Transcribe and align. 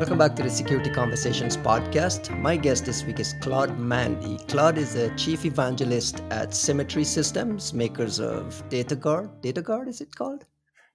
Welcome 0.00 0.16
back 0.16 0.34
to 0.36 0.42
the 0.42 0.48
Security 0.48 0.88
Conversations 0.88 1.58
podcast. 1.58 2.34
My 2.40 2.56
guest 2.56 2.86
this 2.86 3.04
week 3.04 3.20
is 3.20 3.34
Claude 3.42 3.78
Mandy. 3.78 4.38
Claude 4.48 4.78
is 4.78 4.94
a 4.94 5.14
chief 5.14 5.44
evangelist 5.44 6.22
at 6.30 6.54
Symmetry 6.54 7.04
Systems, 7.04 7.74
makers 7.74 8.18
of 8.18 8.64
DataGuard. 8.70 9.42
DataGuard, 9.42 9.88
is 9.88 10.00
it 10.00 10.16
called? 10.16 10.46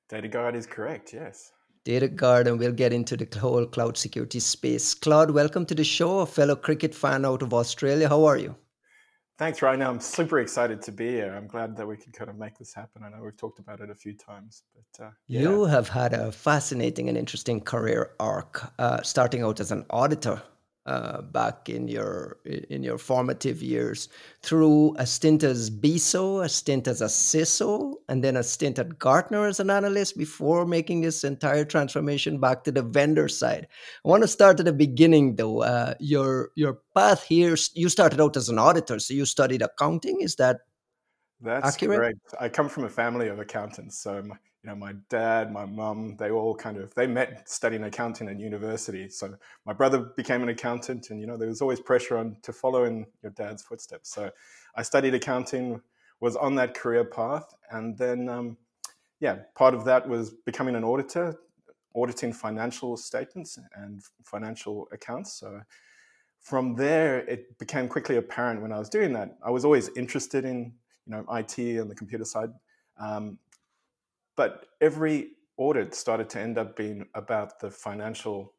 DataGuard 0.09 0.55
is 0.55 0.65
correct, 0.65 1.13
yes. 1.13 1.51
DataGuard, 1.85 2.47
and 2.47 2.57
we'll 2.57 2.71
get 2.71 2.93
into 2.93 3.15
the 3.15 3.27
whole 3.37 3.67
cloud 3.67 3.95
security 3.95 4.39
space. 4.39 4.95
Claude, 4.95 5.29
welcome 5.29 5.67
to 5.67 5.75
the 5.75 5.83
show, 5.83 6.21
a 6.21 6.25
fellow 6.25 6.55
cricket 6.55 6.95
fan 6.95 7.25
out 7.25 7.43
of 7.43 7.53
Australia. 7.53 8.09
How 8.09 8.25
are 8.25 8.37
you? 8.37 8.55
Thanks, 9.37 9.61
Ryan. 9.61 9.81
I'm 9.81 9.99
super 9.99 10.39
excited 10.39 10.81
to 10.83 10.93
be 10.93 11.09
here. 11.09 11.33
I'm 11.35 11.47
glad 11.47 11.75
that 11.75 11.85
we 11.85 11.97
can 11.97 12.13
kind 12.13 12.29
of 12.29 12.37
make 12.37 12.57
this 12.57 12.73
happen. 12.73 13.03
I 13.03 13.09
know 13.09 13.21
we've 13.21 13.35
talked 13.35 13.59
about 13.59 13.81
it 13.81 13.89
a 13.89 13.95
few 13.95 14.13
times, 14.13 14.63
but 14.73 15.05
uh, 15.05 15.09
yeah. 15.27 15.41
you 15.41 15.65
have 15.65 15.89
had 15.89 16.13
a 16.13 16.31
fascinating 16.31 17.09
and 17.09 17.17
interesting 17.17 17.59
career 17.59 18.11
arc, 18.17 18.71
uh, 18.79 19.01
starting 19.01 19.43
out 19.43 19.59
as 19.59 19.71
an 19.71 19.85
auditor 19.89 20.41
uh, 20.85 21.21
back 21.21 21.67
in 21.67 21.87
your 21.87 22.37
in 22.45 22.83
your 22.83 22.97
formative 22.97 23.61
years 23.61 24.09
through 24.41 24.95
a 24.97 25.05
stint 25.05 25.43
as 25.43 25.69
BISO, 25.69 26.43
a 26.43 26.49
stint 26.49 26.87
as 26.87 27.01
a 27.01 27.05
CISO, 27.05 27.95
and 28.07 28.23
then 28.23 28.37
a 28.37 28.43
stint 28.43 28.77
at 28.77 28.99
Gartner 28.99 29.47
as 29.47 29.59
an 29.59 29.69
analyst 29.69 30.17
before 30.17 30.65
making 30.65 31.01
this 31.01 31.23
entire 31.23 31.65
transformation 31.65 32.39
back 32.39 32.63
to 32.63 32.71
the 32.71 32.83
vendor 32.83 33.27
side. 33.27 33.67
I 34.05 34.09
want 34.09 34.23
to 34.23 34.27
start 34.27 34.59
at 34.59 34.65
the 34.65 34.73
beginning 34.73 35.35
though. 35.35 35.63
Uh, 35.63 35.95
your 35.99 36.51
your 36.55 36.81
path 36.93 37.23
here, 37.23 37.55
you 37.73 37.89
started 37.89 38.21
out 38.21 38.37
as 38.37 38.49
an 38.49 38.59
auditor, 38.59 38.99
so 38.99 39.13
you 39.13 39.25
studied 39.25 39.63
accounting. 39.63 40.21
Is 40.21 40.35
that 40.35 40.59
that's 41.41 41.67
accurate? 41.67 41.97
correct. 41.97 42.19
I 42.39 42.49
come 42.49 42.69
from 42.69 42.85
a 42.85 42.89
family 42.89 43.27
of 43.27 43.39
accountants, 43.39 43.97
so 43.97 44.21
my, 44.21 44.35
you 44.65 44.71
know, 44.71 44.77
my 44.77 44.93
dad, 45.09 45.53
my 45.53 45.63
mum, 45.63 46.15
they 46.17 46.31
all 46.31 46.55
kind 46.55 46.77
of 46.77 46.93
they 46.95 47.05
met 47.05 47.47
studying 47.47 47.83
accounting 47.83 48.27
at 48.27 48.39
university. 48.39 49.07
So 49.09 49.35
my 49.63 49.73
brother 49.73 49.99
became 50.17 50.41
an 50.41 50.49
accountant, 50.49 51.11
and 51.11 51.21
you 51.21 51.27
know, 51.27 51.37
there 51.37 51.47
was 51.47 51.61
always 51.61 51.79
pressure 51.79 52.17
on 52.17 52.37
to 52.41 52.51
follow 52.51 52.85
in 52.85 53.05
your 53.21 53.31
dad's 53.33 53.61
footsteps. 53.61 54.11
So 54.11 54.31
I 54.75 54.81
studied 54.81 55.13
accounting, 55.13 55.81
was 56.19 56.35
on 56.35 56.55
that 56.55 56.73
career 56.73 57.05
path, 57.05 57.53
and 57.69 57.95
then 57.95 58.27
um, 58.27 58.57
yeah, 59.19 59.37
part 59.53 59.75
of 59.75 59.85
that 59.85 60.09
was 60.09 60.31
becoming 60.31 60.73
an 60.73 60.83
auditor, 60.83 61.35
auditing 61.95 62.33
financial 62.33 62.97
statements 62.97 63.59
and 63.75 64.01
financial 64.23 64.87
accounts. 64.91 65.33
So 65.33 65.61
from 66.41 66.75
there, 66.75 67.19
it 67.19 67.59
became 67.59 67.87
quickly 67.87 68.17
apparent 68.17 68.63
when 68.63 68.71
I 68.71 68.79
was 68.79 68.89
doing 68.89 69.13
that. 69.13 69.37
I 69.45 69.51
was 69.51 69.63
always 69.63 69.89
interested 69.95 70.43
in 70.43 70.73
you 71.05 71.11
know 71.11 71.23
IT 71.31 71.59
and 71.59 71.87
the 71.87 71.95
computer 71.95 72.25
side. 72.25 72.49
Um, 72.99 73.37
but 74.35 74.65
every 74.81 75.31
audit 75.57 75.95
started 75.95 76.29
to 76.29 76.39
end 76.39 76.57
up 76.57 76.75
being 76.75 77.05
about 77.15 77.59
the 77.59 77.71
financial 77.71 78.53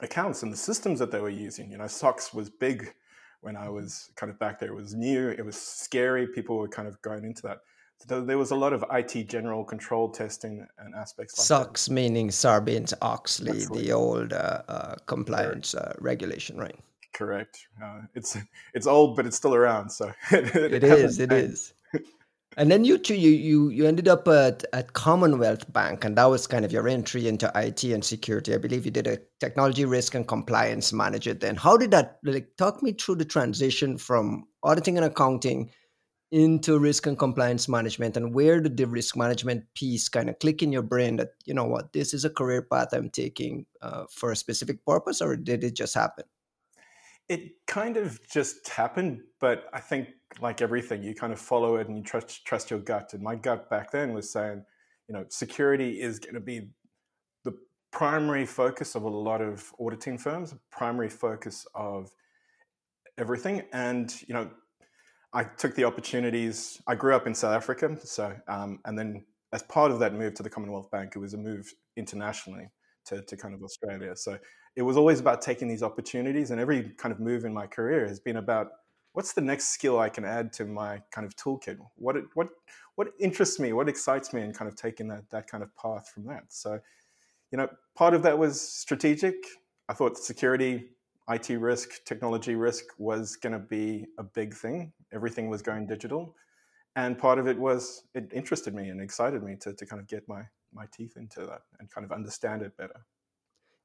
accounts 0.00 0.42
and 0.42 0.52
the 0.52 0.56
systems 0.56 0.98
that 0.98 1.10
they 1.10 1.20
were 1.20 1.28
using. 1.28 1.70
You 1.70 1.78
know, 1.78 1.86
SOX 1.86 2.32
was 2.32 2.50
big 2.50 2.92
when 3.40 3.56
I 3.56 3.68
was 3.68 4.10
kind 4.16 4.30
of 4.30 4.38
back 4.38 4.58
there. 4.58 4.70
It 4.70 4.74
was 4.74 4.94
new, 4.94 5.28
it 5.28 5.44
was 5.44 5.56
scary. 5.56 6.26
People 6.26 6.58
were 6.58 6.68
kind 6.68 6.88
of 6.88 7.00
going 7.02 7.24
into 7.24 7.42
that. 7.42 7.58
So 8.06 8.24
there 8.24 8.38
was 8.38 8.52
a 8.52 8.56
lot 8.56 8.72
of 8.72 8.84
IT 8.92 9.28
general 9.28 9.64
control 9.64 10.08
testing 10.08 10.64
and 10.78 10.94
aspects 10.94 11.36
like 11.36 11.46
SOX 11.46 11.86
that. 11.86 11.94
meaning 11.94 12.28
Sarbanes 12.28 12.94
Oxley, 13.02 13.64
the 13.72 13.92
old 13.92 14.32
uh, 14.32 14.62
uh, 14.68 14.94
compliance 15.06 15.74
uh, 15.74 15.94
regulation, 15.98 16.56
right? 16.56 16.76
Correct. 17.12 17.66
Uh, 17.82 18.02
it's 18.14 18.36
it's 18.72 18.86
old, 18.86 19.16
but 19.16 19.26
it's 19.26 19.36
still 19.36 19.54
around. 19.54 19.90
So 19.90 20.12
it, 20.30 20.54
it, 20.54 20.72
it 20.74 20.84
is. 20.84 21.18
It 21.18 21.32
is. 21.32 21.74
And 22.56 22.70
then 22.70 22.84
you 22.84 22.98
two, 22.98 23.14
you 23.14 23.30
you 23.30 23.68
you 23.68 23.86
ended 23.86 24.08
up 24.08 24.26
at, 24.26 24.64
at 24.72 24.92
Commonwealth 24.92 25.70
Bank, 25.72 26.04
and 26.04 26.16
that 26.16 26.24
was 26.24 26.46
kind 26.46 26.64
of 26.64 26.72
your 26.72 26.88
entry 26.88 27.28
into 27.28 27.52
IT 27.54 27.84
and 27.84 28.04
security. 28.04 28.54
I 28.54 28.58
believe 28.58 28.84
you 28.84 28.90
did 28.90 29.06
a 29.06 29.18
technology 29.38 29.84
risk 29.84 30.14
and 30.14 30.26
compliance 30.26 30.92
manager. 30.92 31.34
Then, 31.34 31.56
how 31.56 31.76
did 31.76 31.90
that 31.92 32.18
like 32.24 32.56
talk 32.56 32.82
me 32.82 32.92
through 32.92 33.16
the 33.16 33.24
transition 33.24 33.98
from 33.98 34.46
auditing 34.62 34.96
and 34.96 35.06
accounting 35.06 35.70
into 36.30 36.78
risk 36.78 37.06
and 37.06 37.18
compliance 37.18 37.68
management, 37.68 38.16
and 38.16 38.34
where 38.34 38.60
did 38.60 38.76
the 38.76 38.86
risk 38.86 39.16
management 39.16 39.64
piece 39.74 40.08
kind 40.08 40.28
of 40.28 40.38
click 40.38 40.62
in 40.62 40.72
your 40.72 40.82
brain 40.82 41.16
that 41.16 41.30
you 41.44 41.54
know 41.54 41.64
what 41.64 41.92
this 41.92 42.12
is 42.12 42.24
a 42.24 42.30
career 42.30 42.62
path 42.62 42.92
I'm 42.92 43.10
taking 43.10 43.66
uh, 43.82 44.04
for 44.10 44.32
a 44.32 44.36
specific 44.36 44.84
purpose, 44.84 45.20
or 45.20 45.36
did 45.36 45.64
it 45.64 45.76
just 45.76 45.94
happen? 45.94 46.24
It 47.28 47.52
kind 47.66 47.96
of 47.98 48.18
just 48.26 48.68
happened, 48.68 49.20
but 49.38 49.66
I 49.72 49.80
think 49.80 50.08
like 50.40 50.62
everything, 50.62 51.02
you 51.02 51.14
kind 51.14 51.32
of 51.32 51.38
follow 51.38 51.76
it 51.76 51.88
and 51.88 51.96
you 51.96 52.02
trust 52.02 52.44
trust 52.44 52.70
your 52.70 52.80
gut. 52.80 53.12
And 53.12 53.22
my 53.22 53.34
gut 53.34 53.68
back 53.70 53.90
then 53.90 54.12
was 54.12 54.30
saying, 54.30 54.64
you 55.08 55.14
know, 55.14 55.24
security 55.28 56.00
is 56.00 56.18
going 56.18 56.34
to 56.34 56.40
be 56.40 56.70
the 57.44 57.54
primary 57.92 58.46
focus 58.46 58.94
of 58.94 59.02
a 59.02 59.08
lot 59.08 59.40
of 59.40 59.72
auditing 59.80 60.18
firms, 60.18 60.54
primary 60.70 61.08
focus 61.08 61.66
of 61.74 62.10
everything. 63.16 63.62
And 63.72 64.14
you 64.26 64.34
know, 64.34 64.50
I 65.32 65.44
took 65.44 65.74
the 65.74 65.84
opportunities. 65.84 66.80
I 66.86 66.94
grew 66.94 67.14
up 67.14 67.26
in 67.26 67.34
South 67.34 67.54
Africa, 67.54 67.96
so 68.02 68.34
um, 68.48 68.80
and 68.84 68.98
then 68.98 69.24
as 69.52 69.62
part 69.62 69.90
of 69.90 69.98
that 70.00 70.14
move 70.14 70.34
to 70.34 70.42
the 70.42 70.50
Commonwealth 70.50 70.90
Bank, 70.90 71.12
it 71.16 71.18
was 71.18 71.34
a 71.34 71.38
move 71.38 71.72
internationally 71.96 72.70
to, 73.06 73.22
to 73.22 73.36
kind 73.36 73.54
of 73.54 73.62
Australia. 73.62 74.14
So 74.14 74.38
it 74.76 74.82
was 74.82 74.96
always 74.96 75.20
about 75.20 75.40
taking 75.40 75.68
these 75.68 75.82
opportunities, 75.82 76.50
and 76.50 76.60
every 76.60 76.92
kind 76.98 77.12
of 77.12 77.20
move 77.20 77.44
in 77.44 77.52
my 77.52 77.66
career 77.66 78.06
has 78.06 78.20
been 78.20 78.36
about 78.36 78.68
what's 79.18 79.32
the 79.32 79.40
next 79.40 79.70
skill 79.70 79.98
I 79.98 80.08
can 80.08 80.24
add 80.24 80.52
to 80.52 80.64
my 80.64 81.02
kind 81.10 81.26
of 81.26 81.34
toolkit? 81.34 81.76
What 81.96 82.14
what 82.34 82.50
what 82.94 83.08
interests 83.18 83.58
me? 83.58 83.72
What 83.72 83.88
excites 83.88 84.32
me? 84.32 84.42
And 84.42 84.54
kind 84.54 84.68
of 84.68 84.76
taking 84.76 85.08
that 85.08 85.28
that 85.30 85.48
kind 85.48 85.64
of 85.64 85.74
path 85.74 86.08
from 86.14 86.24
that. 86.26 86.44
So, 86.50 86.78
you 87.50 87.58
know, 87.58 87.68
part 87.96 88.14
of 88.14 88.22
that 88.22 88.38
was 88.38 88.60
strategic. 88.60 89.34
I 89.88 89.94
thought 89.94 90.18
security, 90.18 90.90
IT 91.28 91.48
risk, 91.48 92.04
technology 92.04 92.54
risk 92.54 92.84
was 92.96 93.34
going 93.34 93.54
to 93.54 93.58
be 93.58 94.06
a 94.18 94.22
big 94.22 94.54
thing. 94.54 94.92
Everything 95.12 95.48
was 95.48 95.62
going 95.62 95.88
digital, 95.88 96.36
and 96.94 97.18
part 97.18 97.40
of 97.40 97.48
it 97.48 97.58
was 97.58 98.04
it 98.14 98.30
interested 98.32 98.72
me 98.72 98.88
and 98.88 99.00
excited 99.00 99.42
me 99.42 99.56
to 99.62 99.72
to 99.72 99.84
kind 99.84 100.00
of 100.00 100.06
get 100.06 100.28
my 100.28 100.42
my 100.72 100.86
teeth 100.92 101.16
into 101.16 101.40
that 101.40 101.62
and 101.80 101.90
kind 101.90 102.04
of 102.04 102.12
understand 102.12 102.62
it 102.62 102.76
better. 102.76 103.00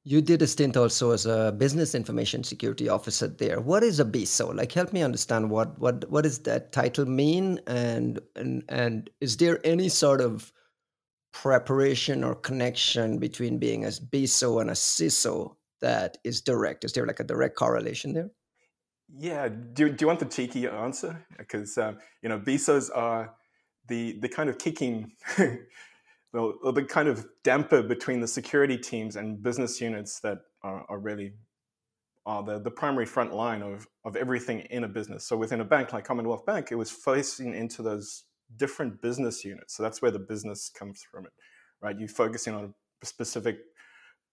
You 0.06 0.20
did 0.20 0.42
a 0.42 0.46
stint 0.46 0.76
also 0.76 1.12
as 1.12 1.24
a 1.24 1.50
business 1.56 1.94
information 1.94 2.44
security 2.44 2.90
officer 2.90 3.26
there. 3.26 3.60
What 3.60 3.82
is 3.82 4.00
a 4.00 4.04
BISO? 4.04 4.54
Like, 4.54 4.70
help 4.72 4.92
me 4.92 5.02
understand 5.02 5.50
what 5.50 5.78
what 5.78 6.08
what 6.10 6.24
does 6.24 6.40
that 6.40 6.72
title 6.72 7.06
mean, 7.06 7.58
and 7.66 8.20
and 8.36 8.64
and 8.68 9.08
is 9.22 9.38
there 9.38 9.60
any 9.64 9.88
sort 9.88 10.20
of 10.20 10.52
preparation 11.32 12.22
or 12.22 12.34
connection 12.34 13.18
between 13.18 13.58
being 13.58 13.84
a 13.84 13.88
BISO 13.88 14.60
and 14.60 14.68
a 14.68 14.74
CISO 14.74 15.56
that 15.80 16.18
is 16.22 16.42
direct? 16.42 16.84
Is 16.84 16.92
there 16.92 17.06
like 17.06 17.20
a 17.20 17.24
direct 17.24 17.56
correlation 17.56 18.12
there? 18.12 18.30
Yeah. 19.16 19.48
Do, 19.48 19.88
do 19.88 19.96
you 20.02 20.06
want 20.06 20.20
the 20.20 20.26
cheeky 20.26 20.68
answer? 20.68 21.24
Because 21.38 21.78
um, 21.78 21.96
you 22.22 22.28
know, 22.28 22.38
BISOs 22.38 22.90
are 22.94 23.34
the 23.88 24.18
the 24.20 24.28
kind 24.28 24.50
of 24.50 24.58
kicking 24.58 25.12
the, 26.34 26.52
uh, 26.64 26.72
the 26.72 26.84
kind 26.84 27.08
of 27.08 27.26
damper 27.44 27.82
between 27.82 28.20
the 28.20 28.26
security 28.26 28.76
teams 28.76 29.14
and 29.14 29.40
business 29.42 29.80
units 29.80 30.18
that 30.20 30.38
are, 30.62 30.84
are 30.88 30.98
really 30.98 31.32
are 32.26 32.42
the, 32.42 32.58
the 32.58 32.70
primary 32.70 33.06
front 33.06 33.32
line 33.32 33.62
of, 33.62 33.86
of 34.04 34.16
everything 34.16 34.60
in 34.70 34.84
a 34.84 34.88
business. 34.88 35.24
So 35.26 35.36
within 35.36 35.60
a 35.60 35.64
bank 35.64 35.92
like 35.92 36.04
Commonwealth 36.04 36.44
Bank, 36.44 36.72
it 36.72 36.74
was 36.74 36.90
facing 36.90 37.54
into 37.54 37.82
those 37.82 38.24
different 38.56 39.00
business 39.00 39.44
units. 39.44 39.76
So 39.76 39.82
that's 39.82 40.02
where 40.02 40.10
the 40.10 40.18
business 40.18 40.70
comes 40.76 41.04
from 41.08 41.26
it, 41.26 41.32
right? 41.80 41.98
You're 41.98 42.08
focusing 42.08 42.54
on 42.54 42.74
a 43.02 43.06
specific 43.06 43.58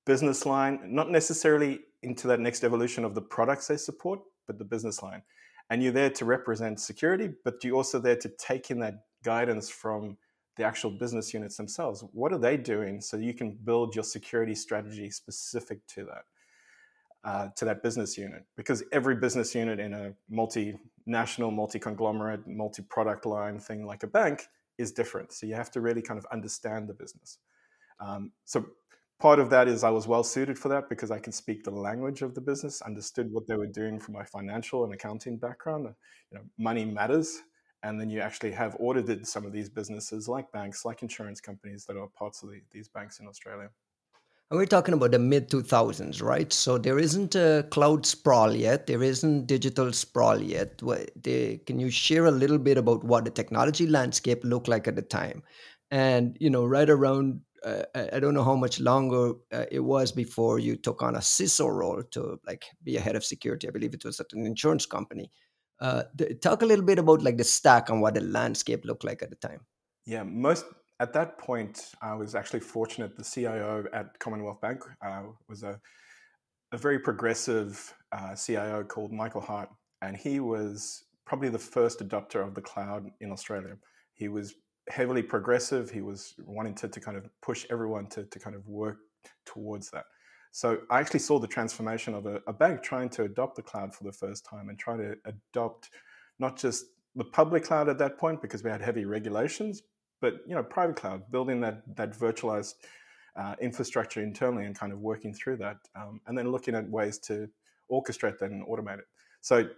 business 0.06 0.46
line, 0.46 0.80
not 0.86 1.12
necessarily 1.12 1.82
into 2.02 2.28
that 2.28 2.40
next 2.40 2.64
evolution 2.64 3.06
of 3.06 3.14
the 3.14 3.22
products 3.22 3.68
they 3.68 3.78
support, 3.78 4.22
but 4.48 4.58
the 4.58 4.66
business 4.66 5.04
line. 5.04 5.22
And 5.70 5.84
you're 5.84 5.92
there 5.92 6.10
to 6.10 6.26
represent 6.26 6.80
security, 6.80 7.30
but 7.44 7.64
you're 7.64 7.76
also 7.76 8.00
there 8.00 8.16
to 8.16 8.30
take 8.40 8.72
in 8.72 8.80
that 8.80 8.96
guidance 9.24 9.70
from 9.70 10.18
the 10.58 10.64
actual 10.64 10.92
business 10.92 11.34
units 11.34 11.58
themselves. 11.58 12.04
What 12.12 12.34
are 12.34 12.38
they 12.38 12.58
doing 12.58 13.02
so 13.02 13.18
you 13.18 13.34
can 13.34 13.58
build 13.64 13.96
your 13.96 14.04
security 14.04 14.56
strategy 14.56 15.10
specific 15.10 15.86
to 15.88 16.06
that? 16.06 16.24
Uh, 17.24 17.50
to 17.56 17.66
that 17.66 17.84
business 17.84 18.18
unit 18.18 18.44
because 18.58 18.84
every 18.92 19.14
business 19.14 19.54
unit 19.54 19.80
in 19.80 19.94
a 19.94 20.12
multinational, 20.34 21.54
multi 21.54 21.78
conglomerate, 21.78 22.48
multi 22.48 22.82
product 22.82 23.28
line 23.28 23.60
thing 23.60 23.86
like 23.86 24.02
a 24.02 24.08
bank 24.08 24.48
is 24.80 24.92
different. 24.92 25.32
So 25.32 25.46
you 25.46 25.54
have 25.54 25.70
to 25.72 25.82
really 25.82 26.02
kind 26.02 26.18
of 26.18 26.26
understand 26.32 26.90
the 26.90 26.96
business. 26.96 27.38
Um, 28.00 28.32
so 28.46 28.66
part 29.20 29.40
of 29.40 29.52
that 29.52 29.68
is 29.68 29.84
I 29.84 29.92
was 29.92 30.08
well 30.08 30.24
suited 30.24 30.58
for 30.58 30.70
that 30.70 30.90
because 30.90 31.12
I 31.12 31.20
can 31.20 31.32
speak 31.32 31.64
the 31.64 31.70
language 31.70 32.24
of 32.24 32.34
the 32.34 32.42
business, 32.42 32.82
understood 32.82 33.32
what 33.32 33.48
they 33.48 33.56
were 33.56 33.68
doing 33.68 34.00
from 34.00 34.16
my 34.16 34.24
financial 34.24 34.84
and 34.84 34.94
accounting 34.94 35.38
background. 35.38 35.94
You 36.32 36.40
know, 36.40 36.44
money 36.58 36.86
matters, 36.86 37.44
and 37.84 38.00
then 38.00 38.10
you 38.10 38.20
actually 38.20 38.52
have 38.52 38.76
audited 38.80 39.28
some 39.28 39.46
of 39.46 39.52
these 39.52 39.70
businesses 39.70 40.28
like 40.28 40.52
banks 40.52 40.86
like 40.86 41.02
insurance 41.02 41.42
companies 41.42 41.86
that 41.86 41.98
are 41.98 42.08
parts 42.08 42.44
of 42.44 42.50
the, 42.50 42.62
these 42.72 42.88
banks 42.88 43.20
in 43.20 43.28
australia. 43.28 43.70
And 44.50 44.58
we're 44.60 44.66
talking 44.66 44.94
about 44.94 45.12
the 45.12 45.20
mid 45.20 45.50
2000s 45.50 46.22
right? 46.22 46.52
So 46.52 46.78
there 46.78 47.00
isn't 47.00 47.36
a 47.36 47.66
cloud 47.72 48.06
sprawl 48.06 48.54
yet. 48.54 48.86
There 48.86 49.02
isn't 49.02 49.48
digital 49.48 49.94
sprawl 49.94 50.42
yet. 50.42 50.80
Can 50.80 51.80
you 51.80 51.90
share 51.90 52.26
a 52.26 52.32
little 52.32 52.58
bit 52.58 52.78
about 52.78 53.06
what 53.06 53.24
the 53.24 53.32
technology 53.32 53.88
landscape 53.88 54.44
looked 54.44 54.68
like 54.68 54.90
at 54.90 54.98
the 54.98 55.04
time? 55.04 55.42
And 55.90 56.38
you 56.40 56.50
know 56.50 56.66
right 56.66 56.90
around 56.90 57.42
uh, 57.64 57.84
I 57.96 58.20
don't 58.20 58.34
know 58.34 58.44
how 58.44 58.56
much 58.56 58.80
longer 58.80 59.34
uh, 59.52 59.66
it 59.72 59.82
was 59.82 60.12
before 60.12 60.60
you 60.60 60.76
took 60.76 61.02
on 61.04 61.16
a 61.16 61.20
CISO 61.20 61.72
role 61.72 62.02
to 62.12 62.40
like 62.46 62.66
be 62.84 62.98
a 62.98 63.02
head 63.02 63.16
of 63.16 63.24
security. 63.24 63.68
I 63.68 63.72
believe 63.72 63.94
it 63.94 64.04
was 64.04 64.20
at 64.20 64.34
an 64.34 64.46
insurance 64.46 64.86
company. 64.86 65.32
Uh, 65.82 66.04
talk 66.42 66.62
a 66.62 66.66
little 66.66 66.86
bit 66.86 67.00
about 67.00 67.24
like 67.24 67.38
the 67.38 67.44
stack 67.44 67.90
and 67.90 68.02
what 68.02 68.14
the 68.14 68.22
landscape 68.22 68.86
looked 68.86 69.04
like 69.04 69.24
at 69.24 69.30
the 69.32 69.36
time. 69.36 69.62
Yeah, 70.06 70.24
most 70.24 70.66
at 71.00 71.14
that 71.14 71.40
point, 71.40 71.92
I 72.02 72.14
was 72.14 72.36
actually 72.36 72.60
fortunate. 72.60 73.18
The 73.18 73.24
CIO 73.24 73.86
at 73.92 74.20
Commonwealth 74.20 74.62
Bank 74.62 74.84
uh, 75.04 75.24
was 75.50 75.64
a 75.64 75.80
a 76.72 76.78
very 76.78 77.00
progressive 77.00 77.94
uh, 78.12 78.36
CIO 78.36 78.84
called 78.84 79.12
Michael 79.12 79.42
Harte, 79.42 79.72
and 80.02 80.16
he 80.16 80.40
was 80.40 81.04
probably 81.26 81.50
the 81.50 81.60
first 81.60 82.00
adopter 82.00 82.46
of 82.46 82.56
the 82.56 82.62
cloud 82.62 83.10
in 83.20 83.32
Australia. 83.32 83.76
He 84.14 84.28
was 84.28 84.56
heavily 84.90 85.22
progressive. 85.22 85.90
He 85.90 86.02
was 86.02 86.34
wanting 86.46 86.76
to, 86.76 86.88
to 86.88 87.00
kind 87.00 87.18
of 87.18 87.30
push 87.42 87.66
everyone 87.70 88.08
to, 88.08 88.24
to 88.26 88.40
kind 88.40 88.56
of 88.56 88.68
work 88.68 88.98
towards 89.46 89.90
that. 89.92 90.06
So 90.52 90.80
I 90.90 91.00
actually 91.00 91.22
saw 91.22 91.40
the 91.40 91.48
transformation 91.48 92.14
of 92.14 92.26
a, 92.26 92.42
a 92.48 92.54
bank 92.54 92.84
trying 92.84 93.10
to 93.10 93.24
adopt 93.24 93.56
the 93.56 93.62
cloud 93.62 93.96
for 93.96 94.04
the 94.04 94.12
first 94.12 94.46
time 94.46 94.70
and 94.70 94.78
try 94.78 94.98
to 94.98 95.16
adopt 95.26 95.90
not 96.40 96.58
just 96.58 96.86
the 97.16 97.24
public 97.24 97.64
cloud 97.64 97.90
at 97.90 97.98
that 98.00 98.18
point 98.18 98.42
because 98.42 98.64
we 98.64 98.70
had 98.70 98.82
heavy 98.82 99.06
regulations, 99.06 99.84
but 100.20 100.36
you 100.46 100.56
know 100.56 100.64
private 100.64 100.96
cloud, 100.96 101.30
building 101.32 101.62
that 101.62 101.84
that 101.96 102.18
virtualized 102.18 102.76
uh, 103.36 103.56
infrastructure 103.62 104.22
internally 104.22 104.66
and 104.66 104.78
kind 104.78 104.92
of 104.92 105.00
working 105.00 105.34
through 105.34 105.58
that, 105.58 105.78
um, 105.96 106.20
and 106.28 106.38
then 106.38 106.52
looking 106.52 106.76
at 106.76 106.90
ways 106.90 107.18
to 107.18 107.48
orchestrate 107.92 108.38
that 108.40 108.52
and 108.52 108.66
automate 108.68 109.00
it. 109.00 109.06
So 109.42 109.70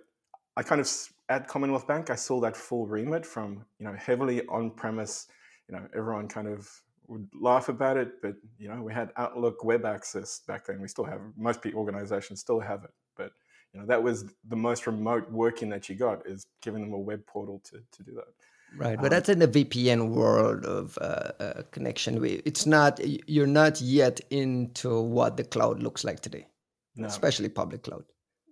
I 0.58 0.64
kind 0.64 0.82
of 0.82 0.90
at 1.30 1.48
Commonwealth 1.48 1.88
Bank, 1.88 2.10
I 2.10 2.16
saw 2.16 2.40
that 2.42 2.56
full 2.56 2.86
remit 2.88 3.26
from 3.26 3.66
you 3.80 3.86
know 3.86 3.94
heavily 3.94 4.46
on 4.48 4.72
premise. 4.72 5.28
You 5.70 5.76
know, 5.78 5.88
everyone 5.96 6.28
kind 6.28 6.48
of 6.48 6.70
would 7.08 7.28
laugh 7.34 7.70
about 7.70 7.98
it, 7.98 8.22
but 8.22 8.36
you 8.58 8.70
know, 8.70 8.82
we 8.82 8.94
had 8.94 9.12
Outlook 9.18 9.64
web 9.64 9.86
access 9.86 10.40
back 10.48 10.66
then. 10.66 10.82
We 10.82 10.88
still 10.88 11.06
have 11.06 11.22
most 11.38 11.66
organizations 11.74 12.40
still 12.40 12.60
have 12.60 12.84
it, 12.84 12.92
but 13.18 13.32
you 13.74 13.80
know, 13.80 13.86
that 13.86 14.02
was 14.02 14.26
the 14.48 14.56
most 14.56 14.88
remote 14.88 15.30
working 15.32 15.70
that 15.70 15.90
you 15.90 15.96
got 15.96 16.26
is 16.26 16.44
giving 16.62 16.82
them 16.82 16.94
a 16.94 17.00
web 17.00 17.26
portal 17.26 17.62
to 17.66 17.82
to 17.92 18.04
do 18.04 18.14
that. 18.16 18.28
Right, 18.76 18.98
but 18.98 19.06
um, 19.06 19.10
that's 19.12 19.30
in 19.30 19.40
the 19.40 19.48
VPN 19.48 20.10
world 20.10 20.66
of 20.66 20.98
uh, 21.00 21.32
uh, 21.40 21.62
connection. 21.72 22.24
It's 22.24 22.66
not 22.66 23.00
you're 23.28 23.48
not 23.48 23.82
yet 23.82 24.20
into 24.32 25.00
what 25.00 25.38
the 25.38 25.44
cloud 25.44 25.84
looks 25.84 26.04
like 26.04 26.22
today, 26.22 26.48
no. 26.96 27.08
especially 27.08 27.50
public 27.50 27.84
cloud. 27.84 28.04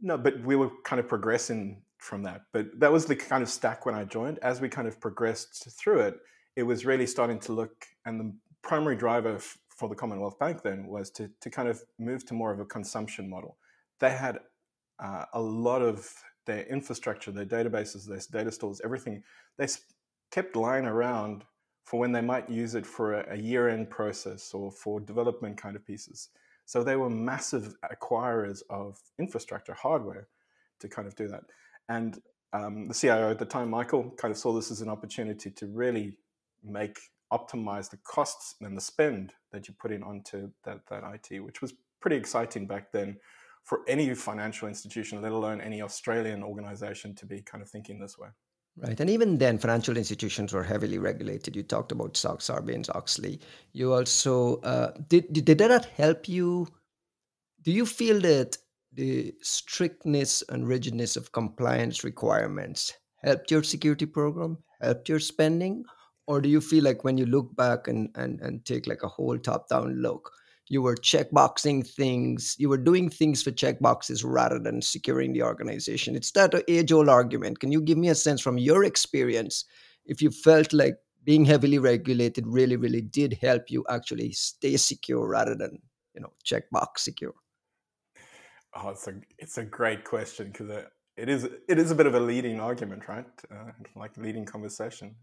No, 0.02 0.18
but 0.18 0.40
we 0.42 0.56
were 0.56 0.70
kind 0.84 1.00
of 1.00 1.08
progressing 1.08 1.82
from 1.98 2.24
that. 2.24 2.42
But 2.52 2.80
that 2.80 2.92
was 2.92 3.06
the 3.06 3.16
kind 3.16 3.42
of 3.42 3.50
stack 3.50 3.86
when 3.86 3.96
I 3.96 4.04
joined. 4.04 4.40
As 4.40 4.62
we 4.62 4.70
kind 4.70 4.88
of 4.88 5.00
progressed 5.00 5.68
through 5.80 6.02
it, 6.02 6.20
it 6.56 6.64
was 6.64 6.86
really 6.86 7.08
starting 7.08 7.40
to 7.42 7.54
look, 7.54 7.86
and 8.06 8.20
the 8.20 8.34
primary 8.62 8.96
driver 8.96 9.36
f- 9.36 9.58
for 9.70 9.90
the 9.90 9.96
Commonwealth 9.96 10.38
Bank 10.40 10.62
then 10.62 10.88
was 10.88 11.10
to, 11.12 11.30
to 11.42 11.50
kind 11.50 11.68
of 11.68 11.82
move 11.98 12.26
to 12.26 12.34
more 12.34 12.52
of 12.52 12.60
a 12.60 12.66
consumption 12.66 13.30
model. 13.30 13.58
They 14.00 14.12
had 14.12 14.40
uh, 15.00 15.26
a 15.34 15.42
lot 15.42 15.82
of 15.82 16.14
their 16.46 16.64
infrastructure, 16.64 17.32
their 17.32 17.46
databases, 17.46 18.08
their 18.08 18.20
data 18.32 18.52
stores, 18.52 18.82
everything, 18.84 19.24
they 19.58 19.68
kept 20.32 20.56
lying 20.56 20.86
around 20.86 21.44
for 21.86 22.00
when 22.00 22.12
they 22.12 22.22
might 22.22 22.50
use 22.50 22.76
it 22.76 22.86
for 22.86 23.22
a, 23.22 23.34
a 23.34 23.38
year 23.38 23.70
end 23.70 23.90
process 23.90 24.54
or 24.54 24.72
for 24.72 25.00
development 25.00 25.58
kind 25.58 25.76
of 25.76 25.86
pieces. 25.86 26.30
So 26.66 26.84
they 26.84 26.96
were 26.96 27.10
massive 27.10 27.76
acquirers 27.94 28.62
of 28.70 29.00
infrastructure, 29.20 29.74
hardware 29.74 30.28
to 30.80 30.88
kind 30.88 31.08
of 31.08 31.16
do 31.16 31.28
that. 31.28 31.44
And 31.90 32.22
um, 32.54 32.88
the 32.88 32.94
CIO 32.94 33.32
at 33.32 33.40
the 33.40 33.46
time, 33.46 33.70
Michael, 33.70 34.12
kind 34.18 34.32
of 34.32 34.38
saw 34.38 34.54
this 34.54 34.72
as 34.72 34.82
an 34.82 34.90
opportunity 34.90 35.52
to 35.52 35.68
really 35.68 36.18
make 36.64 37.00
optimize 37.32 37.90
the 37.90 37.98
costs 38.04 38.56
and 38.62 38.76
the 38.76 38.82
spend 38.82 39.34
that 39.52 39.68
you 39.68 39.74
put 39.80 39.92
in 39.92 40.04
onto 40.04 40.52
that, 40.66 40.82
that 40.90 41.04
IT, 41.14 41.40
which 41.40 41.62
was 41.62 41.74
pretty 42.02 42.18
exciting 42.18 42.68
back 42.68 42.92
then 42.92 43.18
for 43.64 43.82
any 43.88 44.14
financial 44.14 44.68
institution, 44.68 45.22
let 45.22 45.32
alone 45.32 45.62
any 45.62 45.82
Australian 45.82 46.44
organization, 46.44 47.16
to 47.16 47.26
be 47.26 47.42
kind 47.42 47.62
of 47.62 47.70
thinking 47.70 48.00
this 48.00 48.18
way. 48.18 48.30
Right. 48.78 49.00
And 49.00 49.10
even 49.10 49.38
then, 49.38 49.58
financial 49.58 49.98
institutions 49.98 50.54
were 50.54 50.64
heavily 50.64 50.98
regulated. 50.98 51.56
You 51.56 51.64
talked 51.64 51.92
about 51.92 52.18
SOX, 52.18 52.50
Sarbanes 52.50 52.90
Oxley. 52.96 53.40
You 53.74 53.94
also, 53.94 54.58
uh, 54.62 54.92
did, 55.10 55.32
did 55.32 55.58
that 55.58 55.86
help 55.86 56.28
you? 56.28 56.68
Do 57.64 57.72
you 57.72 57.86
feel 57.86 58.20
that 58.22 58.58
the 58.94 59.34
strictness 59.42 60.44
and 60.50 60.68
rigidness 60.68 61.16
of 61.16 61.32
compliance 61.32 62.04
requirements 62.04 62.94
helped 63.18 63.52
your 63.52 63.64
security 63.64 64.06
program, 64.06 64.58
helped 64.82 65.10
your 65.10 65.20
spending? 65.20 65.86
Or 66.32 66.40
do 66.40 66.48
you 66.48 66.62
feel 66.62 66.86
like 66.86 67.04
when 67.04 67.18
you 67.18 67.26
look 67.26 67.54
back 67.58 67.90
and, 67.90 68.10
and, 68.16 68.40
and 68.40 68.64
take 68.64 68.88
like 68.88 69.04
a 69.04 69.10
whole 69.10 69.38
top 69.38 69.68
down 69.68 70.02
look, 70.02 70.32
you 70.70 70.82
were 70.82 70.96
checkboxing 70.96 71.86
things, 71.86 72.56
you 72.58 72.70
were 72.70 72.78
doing 72.78 73.10
things 73.10 73.44
for 73.44 73.52
checkboxes 73.52 74.24
rather 74.24 74.58
than 74.58 74.82
securing 74.82 75.34
the 75.34 75.44
organization? 75.44 76.16
It's 76.16 76.32
that 76.32 76.54
age 76.70 76.94
old 76.94 77.10
argument. 77.10 77.60
Can 77.60 77.70
you 77.70 77.82
give 77.82 77.98
me 77.98 78.08
a 78.08 78.16
sense 78.16 78.40
from 78.40 78.58
your 78.58 78.86
experience 78.86 79.66
if 80.06 80.22
you 80.22 80.32
felt 80.32 80.72
like 80.72 80.96
being 81.26 81.44
heavily 81.44 81.80
regulated 81.80 82.48
really, 82.48 82.78
really 82.78 83.02
did 83.02 83.38
help 83.42 83.70
you 83.70 83.84
actually 83.90 84.32
stay 84.32 84.78
secure 84.78 85.28
rather 85.28 85.54
than, 85.54 85.80
you 86.16 86.22
know, 86.22 86.32
checkbox 86.46 87.00
secure? 87.00 87.34
Oh, 88.74 88.92
it's 88.92 89.06
a 89.06 89.16
it's 89.38 89.58
a 89.58 89.66
great 89.66 90.06
question 90.06 90.48
because 90.48 90.70
it, 90.70 90.88
it 91.18 91.28
is 91.28 91.44
it 91.44 91.78
is 91.78 91.92
a 91.92 91.96
bit 91.96 92.06
of 92.06 92.16
a 92.16 92.22
leading 92.22 92.62
argument, 92.62 93.10
right? 93.10 93.26
Uh, 93.54 93.72
like 93.98 94.16
leading 94.16 94.46
conversation. 94.46 95.14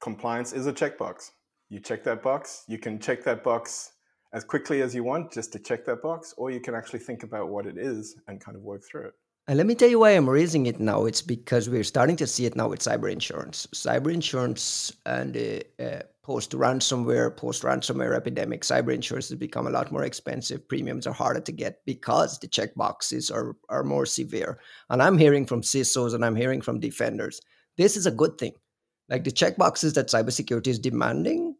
Compliance 0.00 0.52
is 0.52 0.66
a 0.66 0.72
checkbox. 0.72 1.30
You 1.68 1.78
check 1.78 2.02
that 2.04 2.22
box. 2.22 2.64
You 2.68 2.78
can 2.78 2.98
check 2.98 3.22
that 3.24 3.44
box 3.44 3.92
as 4.32 4.44
quickly 4.44 4.80
as 4.80 4.94
you 4.94 5.04
want, 5.04 5.32
just 5.32 5.52
to 5.52 5.58
check 5.58 5.84
that 5.86 6.02
box, 6.02 6.34
or 6.36 6.50
you 6.50 6.60
can 6.60 6.74
actually 6.74 7.00
think 7.00 7.22
about 7.22 7.48
what 7.48 7.66
it 7.66 7.76
is 7.76 8.16
and 8.26 8.40
kind 8.40 8.56
of 8.56 8.62
work 8.62 8.82
through 8.82 9.08
it. 9.08 9.14
And 9.48 9.56
let 9.56 9.66
me 9.66 9.74
tell 9.74 9.88
you 9.88 9.98
why 9.98 10.10
I'm 10.10 10.28
raising 10.28 10.66
it 10.66 10.78
now. 10.78 11.06
It's 11.06 11.22
because 11.22 11.68
we're 11.68 11.84
starting 11.84 12.16
to 12.16 12.26
see 12.26 12.46
it 12.46 12.56
now 12.56 12.68
with 12.68 12.80
cyber 12.80 13.10
insurance. 13.10 13.66
Cyber 13.74 14.12
insurance 14.12 14.92
and 15.06 15.36
uh, 15.36 15.82
uh, 15.82 16.02
post 16.22 16.52
ransomware, 16.52 17.36
post 17.36 17.62
ransomware 17.62 18.14
epidemic, 18.14 18.62
cyber 18.62 18.94
insurance 18.94 19.28
has 19.28 19.38
become 19.38 19.66
a 19.66 19.70
lot 19.70 19.90
more 19.90 20.04
expensive. 20.04 20.68
Premiums 20.68 21.06
are 21.06 21.12
harder 21.12 21.40
to 21.40 21.52
get 21.52 21.84
because 21.84 22.38
the 22.38 22.46
check 22.46 22.74
boxes 22.74 23.30
are, 23.30 23.56
are 23.68 23.82
more 23.82 24.06
severe. 24.06 24.60
And 24.88 25.02
I'm 25.02 25.18
hearing 25.18 25.46
from 25.46 25.62
CISOs 25.62 26.14
and 26.14 26.24
I'm 26.24 26.36
hearing 26.36 26.60
from 26.60 26.78
defenders. 26.78 27.40
This 27.76 27.96
is 27.96 28.06
a 28.06 28.12
good 28.12 28.38
thing. 28.38 28.52
Like 29.10 29.24
the 29.24 29.32
check 29.32 29.56
boxes 29.56 29.92
that 29.94 30.08
cybersecurity 30.08 30.68
is 30.68 30.78
demanding 30.78 31.56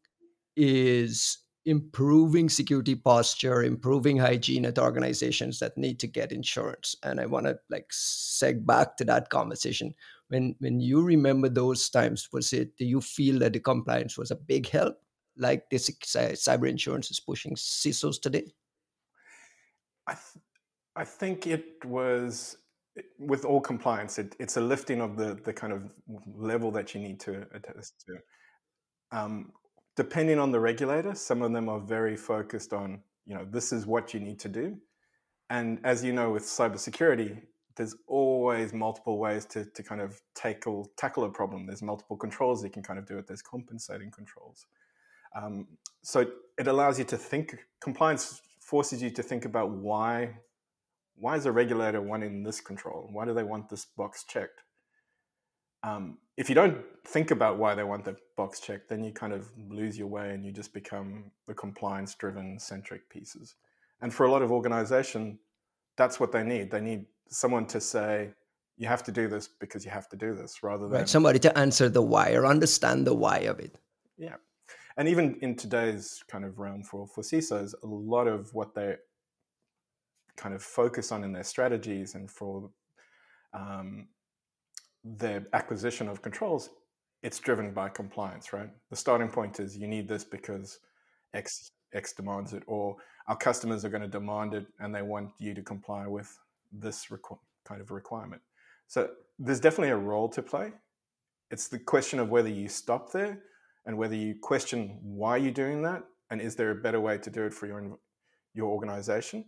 is 0.57 1.39
improving 1.67 2.49
security 2.49 2.95
posture, 2.95 3.65
improving 3.65 4.17
hygiene 4.17 4.65
at 4.65 4.79
organizations 4.79 5.59
that 5.59 5.77
need 5.77 5.99
to 6.01 6.07
get 6.07 6.33
insurance. 6.33 6.95
And 7.03 7.21
I 7.21 7.27
want 7.27 7.47
to 7.47 7.59
like 7.69 7.89
seg 7.91 8.65
back 8.65 8.97
to 8.97 9.05
that 9.07 9.29
conversation. 9.29 9.95
When 10.29 10.55
when 10.61 10.81
you 10.81 11.03
remember 11.03 11.49
those 11.49 11.91
times, 11.91 12.29
was 12.33 12.53
it 12.53 12.77
do 12.77 12.85
you 12.85 13.01
feel 13.01 13.41
that 13.41 13.53
the 13.53 13.61
compliance 13.61 14.17
was 14.17 14.31
a 14.31 14.37
big 14.37 14.69
help, 14.69 14.97
like 15.37 15.69
this 15.71 15.91
cyber 15.91 16.69
insurance 16.69 17.11
is 17.11 17.21
pushing 17.21 17.57
CISOs 17.57 18.21
today? 18.21 18.55
I 20.07 20.13
th- 20.13 20.45
I 20.97 21.05
think 21.05 21.47
it 21.47 21.85
was 21.85 22.57
with 23.19 23.45
all 23.45 23.61
compliance. 23.61 24.19
It, 24.19 24.37
it's 24.39 24.57
a 24.57 24.61
lifting 24.61 25.01
of 25.01 25.17
the 25.17 25.39
the 25.45 25.53
kind 25.53 25.73
of 25.73 25.93
level 26.37 26.71
that 26.73 26.95
you 26.95 27.01
need 27.01 27.21
to 27.21 27.47
attest 27.53 28.05
to. 28.07 29.19
Um, 29.19 29.53
depending 29.97 30.39
on 30.39 30.51
the 30.51 30.61
regulator, 30.61 31.15
some 31.15 31.43
of 31.43 31.53
them 31.53 31.69
are 31.69 31.81
very 31.81 32.17
focused 32.17 32.73
on, 32.73 33.03
you 33.27 33.35
know, 33.35 33.45
this 33.45 33.73
is 33.73 33.87
what 33.87 34.15
you 34.15 34.21
need 34.21 34.39
to 34.41 34.49
do. 34.49 34.77
And 35.51 35.81
as 35.85 36.05
you 36.05 36.13
know, 36.13 36.31
with 36.31 36.45
cybersecurity, 36.45 37.43
there's 37.77 37.97
always 38.07 38.73
multiple 38.73 39.19
ways 39.19 39.45
to, 39.47 39.65
to 39.65 39.83
kind 39.83 40.01
of 40.01 40.21
tackle 40.35 40.91
tackle 40.97 41.25
a 41.25 41.31
problem. 41.31 41.67
There's 41.67 41.83
multiple 41.83 42.17
controls 42.17 42.63
you 42.63 42.71
can 42.71 42.83
kind 42.83 42.99
of 42.99 43.07
do 43.07 43.19
it. 43.19 43.27
There's 43.27 43.43
compensating 43.43 44.11
controls. 44.11 44.67
Um, 45.35 45.67
so 46.03 46.27
it 46.59 46.67
allows 46.67 46.99
you 46.99 47.05
to 47.07 47.17
think. 47.17 47.57
Compliance 47.81 48.43
forces 48.61 49.03
you 49.03 49.11
to 49.11 49.23
think 49.23 49.45
about 49.45 49.71
why 49.71 50.37
why 51.21 51.37
is 51.37 51.47
a 51.47 51.53
regulator 51.53 52.01
wanting 52.01 52.43
this 52.43 52.61
control? 52.61 53.09
Why 53.13 53.27
do 53.27 53.35
they 53.35 53.43
want 53.43 53.69
this 53.69 53.85
box 53.85 54.25
checked? 54.25 54.63
Um, 55.83 56.19
if 56.37 56.49
you 56.49 56.55
don't 56.55 56.79
think 57.07 57.31
about 57.31 57.59
why 57.59 57.75
they 57.75 57.85
want 57.85 58.05
the 58.05 58.17
box 58.37 58.61
checked, 58.61 58.89
then 58.89 59.05
you 59.05 59.13
kind 59.13 59.33
of 59.33 59.51
lose 59.69 59.99
your 59.99 60.09
way 60.09 60.31
and 60.31 60.45
you 60.45 60.53
just 60.53 60.73
become 60.73 61.31
the 61.47 61.55
compliance 61.55 62.15
driven 62.15 62.59
centric 62.59 63.09
pieces. 63.11 63.55
And 64.01 64.13
for 64.13 64.25
a 64.25 64.31
lot 64.31 64.43
of 64.43 64.51
organization, 64.51 65.39
that's 65.97 66.19
what 66.19 66.33
they 66.33 66.43
need. 66.43 66.71
They 66.71 66.81
need 66.81 67.05
someone 67.29 67.67
to 67.67 67.81
say, 67.81 68.31
you 68.79 68.89
have 68.89 69.03
to 69.05 69.13
do 69.13 69.29
this 69.29 69.47
because 69.47 69.85
you 69.85 69.91
have 69.91 70.09
to 70.09 70.17
do 70.17 70.35
this 70.35 70.63
rather 70.63 70.89
than 70.89 71.01
right. 71.01 71.09
somebody 71.09 71.39
to 71.41 71.59
answer 71.59 71.91
the 71.91 72.01
why 72.01 72.33
or 72.33 72.47
understand 72.47 73.07
the 73.07 73.15
why 73.15 73.39
of 73.41 73.61
it. 73.61 73.77
Yeah. 74.17 74.37
And 74.97 75.07
even 75.07 75.37
in 75.43 75.55
today's 75.57 76.23
kind 76.29 76.45
of 76.47 76.59
realm 76.59 76.83
for, 76.83 77.07
for 77.07 77.23
CISOs, 77.23 77.75
a 77.83 77.87
lot 77.87 78.27
of 78.27 78.55
what 78.55 78.75
they 78.75 78.97
kind 80.41 80.55
of 80.55 80.63
focus 80.63 81.13
on 81.13 81.23
in 81.23 81.33
their 81.33 81.45
strategies 81.45 82.15
and 82.15 82.31
for 82.31 82.71
um, 83.53 84.09
the 85.21 85.45
acquisition 85.53 86.09
of 86.09 86.23
controls, 86.23 86.71
it's 87.23 87.39
driven 87.39 87.73
by 87.73 87.89
compliance, 87.91 88.53
right? 88.53 88.71
The 88.89 88.97
starting 88.97 89.29
point 89.29 89.61
is 89.61 89.77
you 89.77 89.87
need 89.87 90.09
this 90.09 90.25
because 90.25 90.81
X 91.35 91.71
X 91.93 92.13
demands 92.15 92.53
it, 92.53 92.63
or 92.67 92.97
our 93.29 93.37
customers 93.37 93.85
are 93.85 93.91
going 93.91 94.03
to 94.03 94.09
demand 94.21 94.55
it 94.55 94.67
and 94.79 94.95
they 94.95 95.03
want 95.03 95.31
you 95.39 95.53
to 95.55 95.63
comply 95.63 96.07
with 96.07 96.31
this 96.73 97.07
requ- 97.11 97.39
kind 97.65 97.81
of 97.81 97.91
requirement. 97.91 98.41
So 98.87 99.11
there's 99.39 99.61
definitely 99.61 99.91
a 99.91 99.97
role 99.97 100.29
to 100.31 100.43
play. 100.43 100.73
It's 101.51 101.69
the 101.69 101.81
question 101.81 102.19
of 102.21 102.31
whether 102.31 102.49
you 102.49 102.69
stop 102.69 103.13
there 103.13 103.41
and 103.85 103.99
whether 103.99 104.15
you 104.15 104.37
question 104.41 104.99
why 105.03 105.37
you're 105.37 105.61
doing 105.65 105.83
that 105.83 106.05
and 106.31 106.41
is 106.41 106.55
there 106.55 106.71
a 106.71 106.83
better 106.87 107.01
way 107.01 107.19
to 107.19 107.31
do 107.31 107.43
it 107.45 107.53
for 107.53 107.67
your 107.67 107.99
your 108.55 108.69
organization, 108.77 109.45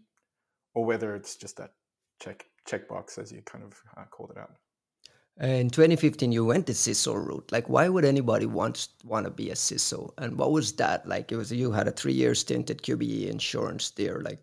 or 0.75 0.85
whether 0.85 1.15
it's 1.15 1.37
just 1.37 1.57
that 1.57 1.73
check 2.21 2.45
checkbox 2.69 3.19
as 3.19 3.33
you 3.33 3.43
kind 3.43 3.65
of 3.65 3.81
uh, 3.97 4.05
called 4.11 4.31
it 4.31 4.39
out. 4.39 4.57
In 5.41 5.71
2015, 5.71 6.31
you 6.31 6.45
went 6.45 6.67
the 6.67 6.75
CISO 6.75 7.15
route. 7.15 7.51
Like, 7.51 7.67
why 7.67 7.89
would 7.89 8.05
anybody 8.05 8.45
want 8.45 8.89
want 9.03 9.25
to 9.25 9.31
be 9.31 9.49
a 9.49 9.55
CISO? 9.55 10.11
And 10.19 10.37
what 10.37 10.53
was 10.53 10.73
that 10.75 11.09
like? 11.09 11.33
It 11.33 11.37
was 11.37 11.51
you 11.51 11.73
had 11.73 11.89
a 11.89 11.91
three 11.91 12.13
year 12.13 12.35
stint 12.35 12.69
at 12.69 12.83
QBE 12.83 13.31
Insurance 13.31 13.91
there. 13.91 14.21
Like, 14.21 14.41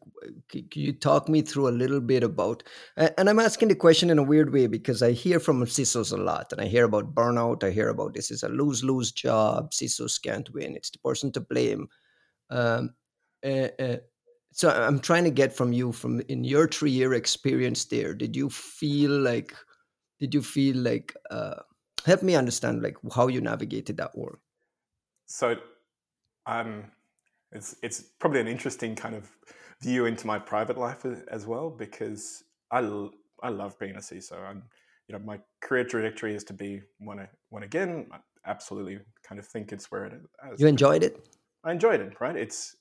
can 0.50 0.68
you 0.74 0.94
talk 0.94 1.30
me 1.30 1.44
through 1.44 1.70
a 1.70 1.80
little 1.80 2.02
bit 2.02 2.24
about? 2.24 2.64
And 2.98 3.30
I'm 3.30 3.40
asking 3.40 3.68
the 3.68 3.76
question 3.76 4.10
in 4.10 4.18
a 4.18 4.24
weird 4.24 4.52
way 4.52 4.66
because 4.66 5.04
I 5.04 5.12
hear 5.12 5.40
from 5.40 5.64
CISOs 5.64 6.12
a 6.12 6.18
lot, 6.18 6.52
and 6.52 6.60
I 6.60 6.66
hear 6.66 6.86
about 6.86 7.14
burnout. 7.14 7.64
I 7.64 7.70
hear 7.70 7.90
about 7.90 8.16
this 8.16 8.32
is 8.32 8.42
a 8.42 8.50
lose 8.50 8.84
lose 8.84 9.12
job. 9.12 9.72
CISOs 9.72 10.20
can't 10.20 10.52
win. 10.54 10.76
It's 10.76 10.90
the 10.90 11.00
person 11.00 11.32
to 11.34 11.40
blame. 11.42 11.88
Um, 12.50 12.96
uh, 13.46 13.70
uh, 13.80 13.98
so 14.52 14.70
I'm 14.70 15.00
trying 15.00 15.24
to 15.26 15.32
get 15.32 15.54
from 15.54 15.74
you 15.74 15.92
from 15.92 16.22
in 16.22 16.44
your 16.44 16.68
three 16.68 16.92
year 16.92 17.14
experience 17.14 17.86
there. 17.86 18.14
Did 18.14 18.36
you 18.36 18.50
feel 18.50 19.12
like? 19.12 19.56
did 20.20 20.34
you 20.34 20.42
feel 20.42 20.76
like 20.76 21.16
uh, 21.32 21.56
help 22.06 22.22
me 22.24 22.36
understand 22.36 22.84
like 22.84 22.98
how 23.16 23.28
you 23.28 23.40
navigated 23.40 23.96
that 23.96 24.18
work 24.18 24.40
so 25.26 25.56
um 26.46 26.84
it's 27.52 27.76
it's 27.82 28.02
probably 28.20 28.40
an 28.40 28.48
interesting 28.48 28.96
kind 28.96 29.16
of 29.16 29.30
view 29.82 30.06
into 30.06 30.28
my 30.28 30.38
private 30.38 30.78
life 30.78 31.06
as 31.32 31.48
well 31.48 31.70
because 31.70 32.44
I, 32.72 32.80
I 33.42 33.50
love 33.50 33.80
being 33.80 33.96
a 33.96 34.00
CISO. 34.00 34.40
I'm, 34.44 34.64
you 35.08 35.14
know, 35.14 35.20
my 35.24 35.40
career 35.62 35.84
trajectory 35.84 36.36
is 36.36 36.44
to 36.46 36.54
be 36.54 36.82
one 37.00 37.28
one 37.50 37.64
again. 37.64 38.08
I 38.12 38.18
absolutely 38.46 39.00
kind 39.24 39.40
of 39.40 39.48
think 39.48 39.72
it's 39.72 39.90
where 39.90 40.06
it 40.06 40.14
is. 40.14 40.60
You 40.60 40.68
enjoyed 40.68 41.04
it. 41.04 41.28
I 41.64 41.72
enjoyed 41.72 42.02
it. 42.02 42.20
Right. 42.20 42.36
It's 42.36 42.76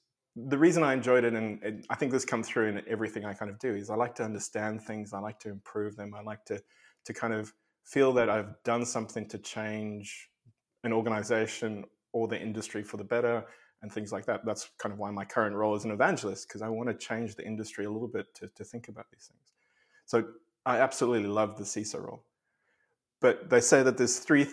the 0.47 0.59
reason 0.59 0.83
I 0.83 0.93
enjoyed 0.93 1.25
it, 1.25 1.35
and, 1.35 1.85
I 1.91 1.95
think 1.95 2.13
this 2.13 2.25
comes 2.25 2.49
through 2.49 2.69
in 2.69 2.83
everything 2.87 3.25
I 3.25 3.35
kind 3.35 3.51
of 3.51 3.59
do. 3.59 3.75
Is 3.75 3.91
I 3.91 3.97
like 3.97 4.15
to 4.17 4.23
understand 4.23 4.83
things. 4.83 5.13
I 5.13 5.19
like 5.19 5.41
to 5.41 5.51
improve 5.51 5.97
them. 5.97 6.15
I 6.15 6.23
like 6.23 6.45
to 6.47 6.63
to 7.05 7.15
kind 7.15 7.33
of 7.33 7.53
feel 7.85 8.13
that 8.13 8.29
I've 8.29 8.63
done 8.65 8.85
something 8.85 9.27
to 9.29 9.39
change 9.39 10.29
an 10.85 10.93
organization 10.93 11.85
or 12.13 12.29
the 12.29 12.41
industry 12.41 12.83
for 12.83 12.99
the 12.99 13.05
better 13.05 13.45
and 13.83 13.91
things 13.91 14.13
like 14.13 14.27
that. 14.27 14.45
That's 14.45 14.71
kind 14.79 14.93
of 14.93 14.99
why 14.99 15.11
my 15.11 15.25
current 15.25 15.57
role 15.57 15.75
is 15.75 15.85
an 15.85 15.91
evangelist, 15.91 16.49
because 16.49 16.63
I 16.63 16.69
want 16.69 16.89
to 16.89 16.95
change 16.95 17.37
the 17.37 17.47
industry 17.47 17.87
a 17.87 17.91
little 17.91 18.09
bit 18.09 18.35
to, 18.35 18.49
to 18.49 18.65
think 18.65 18.89
about 18.89 19.07
these 19.11 19.31
things. 19.31 19.53
So 20.05 20.25
I 20.67 20.79
absolutely 20.79 21.29
love 21.29 21.57
the 21.57 21.65
CISO 21.65 22.03
role. 22.03 22.23
But 23.21 23.49
they 23.49 23.61
say 23.61 23.83
that 23.83 23.97
there's 23.97 24.19
three, 24.19 24.47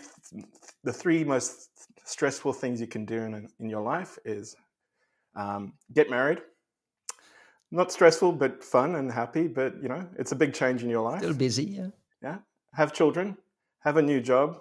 the 0.83 0.93
three 0.93 1.23
most 1.23 1.69
stressful 2.05 2.53
things 2.53 2.79
you 2.79 2.87
can 2.87 3.05
do 3.05 3.21
in, 3.23 3.49
in 3.59 3.69
your 3.69 3.81
life 3.81 4.17
is 4.25 4.55
um, 5.35 5.73
get 5.93 6.09
married. 6.09 6.41
Not 7.71 7.91
stressful, 7.91 8.33
but 8.33 8.63
fun 8.63 8.95
and 8.95 9.11
happy. 9.11 9.47
But 9.47 9.81
you 9.81 9.89
know, 9.89 10.07
it's 10.17 10.31
a 10.31 10.35
big 10.35 10.53
change 10.53 10.83
in 10.83 10.89
your 10.89 11.01
life. 11.01 11.21
Still 11.21 11.33
busy, 11.33 11.63
yeah 11.65 11.89
yeah, 12.25 12.37
have 12.73 12.91
children, 12.91 13.37
have 13.79 13.97
a 13.97 14.01
new 14.01 14.19
job. 14.19 14.59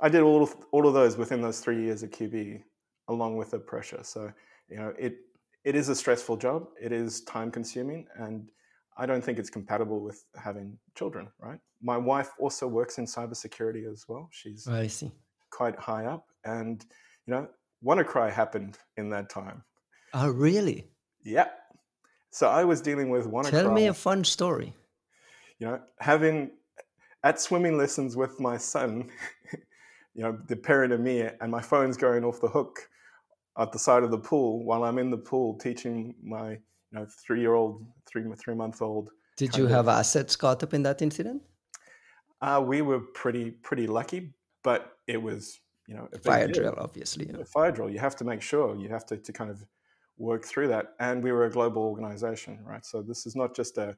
I 0.00 0.08
did 0.08 0.22
all 0.22 0.42
of, 0.42 0.54
all 0.72 0.86
of 0.86 0.92
those 0.92 1.16
within 1.16 1.40
those 1.40 1.60
three 1.60 1.82
years 1.82 2.02
at 2.02 2.10
QBE, 2.10 2.62
along 3.08 3.36
with 3.36 3.52
the 3.52 3.58
pressure. 3.58 4.00
So 4.02 4.32
you 4.68 4.76
know, 4.76 4.92
it 4.98 5.16
it 5.64 5.74
is 5.74 5.88
a 5.88 5.94
stressful 5.94 6.36
job. 6.36 6.68
It 6.80 6.92
is 6.92 7.22
time 7.22 7.50
consuming, 7.50 8.06
and 8.16 8.50
I 8.98 9.06
don't 9.06 9.24
think 9.24 9.38
it's 9.38 9.50
compatible 9.50 10.00
with 10.00 10.24
having 10.34 10.78
children. 10.94 11.28
Right. 11.38 11.58
My 11.80 11.96
wife 11.96 12.30
also 12.38 12.66
works 12.66 12.98
in 12.98 13.06
cybersecurity 13.06 13.90
as 13.90 14.04
well. 14.08 14.28
She's 14.32 14.66
I 14.66 14.88
see 14.88 15.12
quite 15.50 15.78
high 15.78 16.06
up, 16.06 16.26
and 16.44 16.84
you 17.26 17.34
know, 17.34 17.48
WannaCry 17.84 18.32
happened 18.32 18.78
in 18.96 19.10
that 19.10 19.30
time. 19.30 19.62
Oh, 20.14 20.28
really? 20.28 20.88
Yeah. 21.24 21.48
So 22.30 22.48
I 22.48 22.64
was 22.64 22.80
dealing 22.80 23.10
with 23.10 23.26
WannaCry. 23.26 23.50
Tell 23.50 23.72
me 23.72 23.86
a 23.86 23.94
fun 23.94 24.24
story 24.24 24.74
you 25.58 25.66
know, 25.66 25.80
having 26.00 26.50
at 27.24 27.40
swimming 27.40 27.76
lessons 27.78 28.16
with 28.16 28.38
my 28.38 28.56
son, 28.56 29.08
you 30.14 30.22
know, 30.22 30.38
the 30.48 30.56
parent 30.56 30.92
of 30.92 31.00
me, 31.00 31.28
and 31.40 31.50
my 31.50 31.62
phone's 31.62 31.96
going 31.96 32.24
off 32.24 32.40
the 32.40 32.48
hook 32.48 32.78
at 33.58 33.72
the 33.72 33.78
side 33.78 34.02
of 34.02 34.10
the 34.10 34.18
pool 34.18 34.64
while 34.64 34.84
I'm 34.84 34.98
in 34.98 35.10
the 35.10 35.16
pool 35.16 35.58
teaching 35.58 36.14
my, 36.22 36.50
you 36.50 36.58
know, 36.92 37.06
three 37.26 37.40
year 37.40 37.54
old, 37.54 37.84
three 38.06 38.24
three 38.36 38.54
month 38.54 38.82
old. 38.82 39.10
Did 39.36 39.56
you 39.56 39.66
have 39.66 39.88
assets 39.88 40.36
caught 40.36 40.62
up 40.62 40.72
in 40.72 40.82
that 40.84 41.02
incident? 41.02 41.42
Uh, 42.40 42.62
we 42.64 42.82
were 42.82 43.00
pretty 43.00 43.50
pretty 43.50 43.86
lucky, 43.86 44.34
but 44.62 44.92
it 45.06 45.20
was 45.20 45.58
you 45.86 45.94
know 45.94 46.08
a 46.12 46.18
fire 46.18 46.48
drill, 46.48 46.74
obviously. 46.78 47.26
Yeah. 47.26 47.40
A 47.40 47.44
fire 47.44 47.72
drill. 47.72 47.90
You 47.90 47.98
have 47.98 48.16
to 48.16 48.24
make 48.24 48.42
sure 48.42 48.76
you 48.76 48.88
have 48.88 49.06
to 49.06 49.16
to 49.16 49.32
kind 49.32 49.50
of 49.50 49.64
work 50.18 50.44
through 50.44 50.68
that, 50.68 50.94
and 50.98 51.22
we 51.22 51.32
were 51.32 51.44
a 51.44 51.50
global 51.50 51.82
organization, 51.82 52.58
right? 52.64 52.84
So 52.84 53.02
this 53.02 53.26
is 53.26 53.36
not 53.36 53.54
just 53.54 53.78
a 53.78 53.96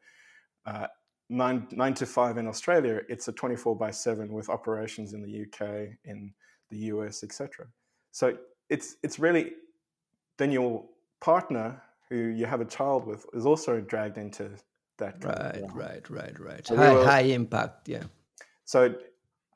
uh, 0.67 0.87
nine 1.29 1.67
nine 1.73 1.95
to 1.95 2.07
five 2.07 2.39
in 2.39 2.47
Australia, 2.47 3.01
it's 3.09 3.29
a 3.29 3.33
24 3.33 3.77
by 3.77 3.91
7 3.91 4.33
with 4.33 4.49
operations 4.49 5.13
in 5.13 5.23
the 5.23 5.43
UK, 5.43 5.91
in 6.05 6.33
the 6.71 6.77
US, 6.93 7.23
etc. 7.23 7.67
So 8.11 8.37
it's 8.69 8.97
it's 9.03 9.19
really 9.19 9.53
then 10.37 10.51
your 10.51 10.85
partner 11.21 11.83
who 12.09 12.17
you 12.17 12.47
have 12.47 12.61
a 12.61 12.65
child 12.65 13.07
with 13.07 13.27
is 13.35 13.45
also 13.45 13.81
dragged 13.81 14.19
into 14.19 14.51
that. 14.99 15.23
Right, 15.23 15.63
right, 15.75 16.11
right, 16.11 16.41
right. 16.41 16.67
So 16.67 16.77
high, 16.77 16.91
we 16.91 16.97
were, 16.97 17.05
high 17.05 17.21
impact, 17.21 17.89
yeah. 17.89 18.05
So 18.65 18.95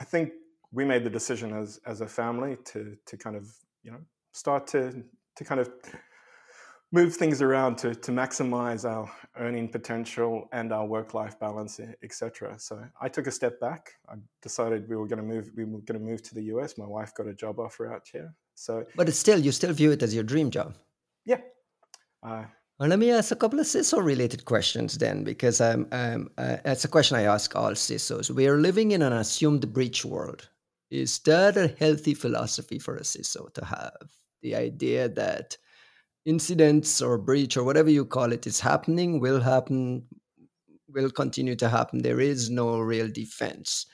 I 0.01 0.05
think 0.05 0.33
we 0.73 0.85
made 0.85 1.05
the 1.05 1.11
decision 1.11 1.53
as 1.53 1.81
as 1.87 2.01
a 2.01 2.07
family 2.07 2.57
to 2.65 2.97
to 3.07 3.17
kind 3.17 3.37
of 3.37 3.49
you 3.83 3.91
know 3.91 4.01
start 4.33 4.67
to 4.69 5.05
to 5.37 5.45
kind 5.45 5.61
of 5.61 5.71
move 6.93 7.17
things 7.17 7.41
around 7.41 7.77
to, 7.79 7.95
to 7.95 8.13
maximize 8.13 8.89
our 8.89 9.11
earning 9.39 9.67
potential 9.67 10.47
and 10.53 10.73
our 10.73 10.87
work-life 10.87 11.41
balance, 11.41 11.81
etc. 12.03 12.55
So 12.59 12.85
I 13.01 13.09
took 13.09 13.27
a 13.27 13.31
step 13.31 13.59
back. 13.59 13.93
I 14.09 14.17
decided 14.43 14.89
we 14.89 14.97
were 14.97 15.07
going 15.07 15.19
to 15.19 15.25
move. 15.25 15.51
We 15.57 15.65
were 15.65 15.81
going 15.81 15.99
to 15.99 16.07
move 16.07 16.23
to 16.25 16.35
the 16.35 16.45
US. 16.55 16.77
My 16.77 16.87
wife 16.87 17.15
got 17.15 17.27
a 17.27 17.35
job 17.35 17.59
offer 17.59 17.93
out 17.93 18.07
here. 18.13 18.35
So, 18.55 18.85
but 18.95 19.09
it's 19.09 19.19
still, 19.19 19.39
you 19.39 19.51
still 19.51 19.73
view 19.73 19.91
it 19.91 20.03
as 20.03 20.15
your 20.15 20.25
dream 20.25 20.51
job. 20.51 20.77
Yeah. 21.25 21.41
Uh, 22.23 22.45
well, 22.79 22.89
let 22.89 22.99
me 22.99 23.11
ask 23.11 23.33
a 23.33 23.37
couple 23.37 23.59
of 23.59 23.67
CISO-related 23.67 24.45
questions 24.45 24.99
then, 24.99 25.25
because 25.25 25.61
um, 25.61 25.87
um, 25.93 26.31
uh, 26.37 26.59
it's 26.65 26.85
a 26.85 26.89
question 26.89 27.17
I 27.17 27.23
ask 27.23 27.57
all 27.57 27.73
CISOs. 27.73 28.31
We 28.31 28.47
are 28.49 28.59
living 28.59 28.93
in 28.93 29.03
an 29.03 29.13
assumed 29.15 29.73
breach 29.73 30.05
world. 30.05 30.49
Is 30.93 31.19
that 31.21 31.57
a 31.57 31.69
healthy 31.69 32.13
philosophy 32.13 32.79
for 32.79 32.97
a 32.97 33.01
CISO 33.01 33.51
to 33.55 33.65
have? 33.65 34.13
The 34.43 34.55
idea 34.55 35.09
that 35.09 35.57
incidents 36.27 37.01
or 37.01 37.17
breach 37.17 37.57
or 37.57 37.65
whatever 37.65 37.89
you 37.89 38.05
call 38.05 38.31
it 38.31 38.47
is 38.47 38.61
happening, 38.61 39.19
will 39.19 39.41
happen, 39.41 40.05
will 40.91 41.11
continue 41.11 41.57
to 41.57 41.71
happen. 41.71 42.03
There 42.03 42.21
is 42.21 42.51
no 42.51 42.79
real 42.79 43.09
defense. 43.09 43.87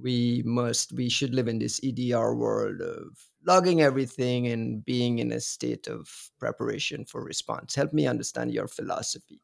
We 0.00 0.44
must, 0.46 0.92
we 0.92 1.08
should 1.08 1.34
live 1.34 1.48
in 1.48 1.58
this 1.58 1.80
EDR 1.82 2.36
world 2.36 2.80
of 2.80 3.18
logging 3.44 3.82
everything 3.82 4.46
and 4.46 4.84
being 4.84 5.18
in 5.18 5.32
a 5.32 5.40
state 5.40 5.88
of 5.88 6.08
preparation 6.38 7.04
for 7.04 7.24
response. 7.24 7.74
Help 7.74 7.92
me 7.92 8.06
understand 8.06 8.52
your 8.52 8.68
philosophy. 8.68 9.40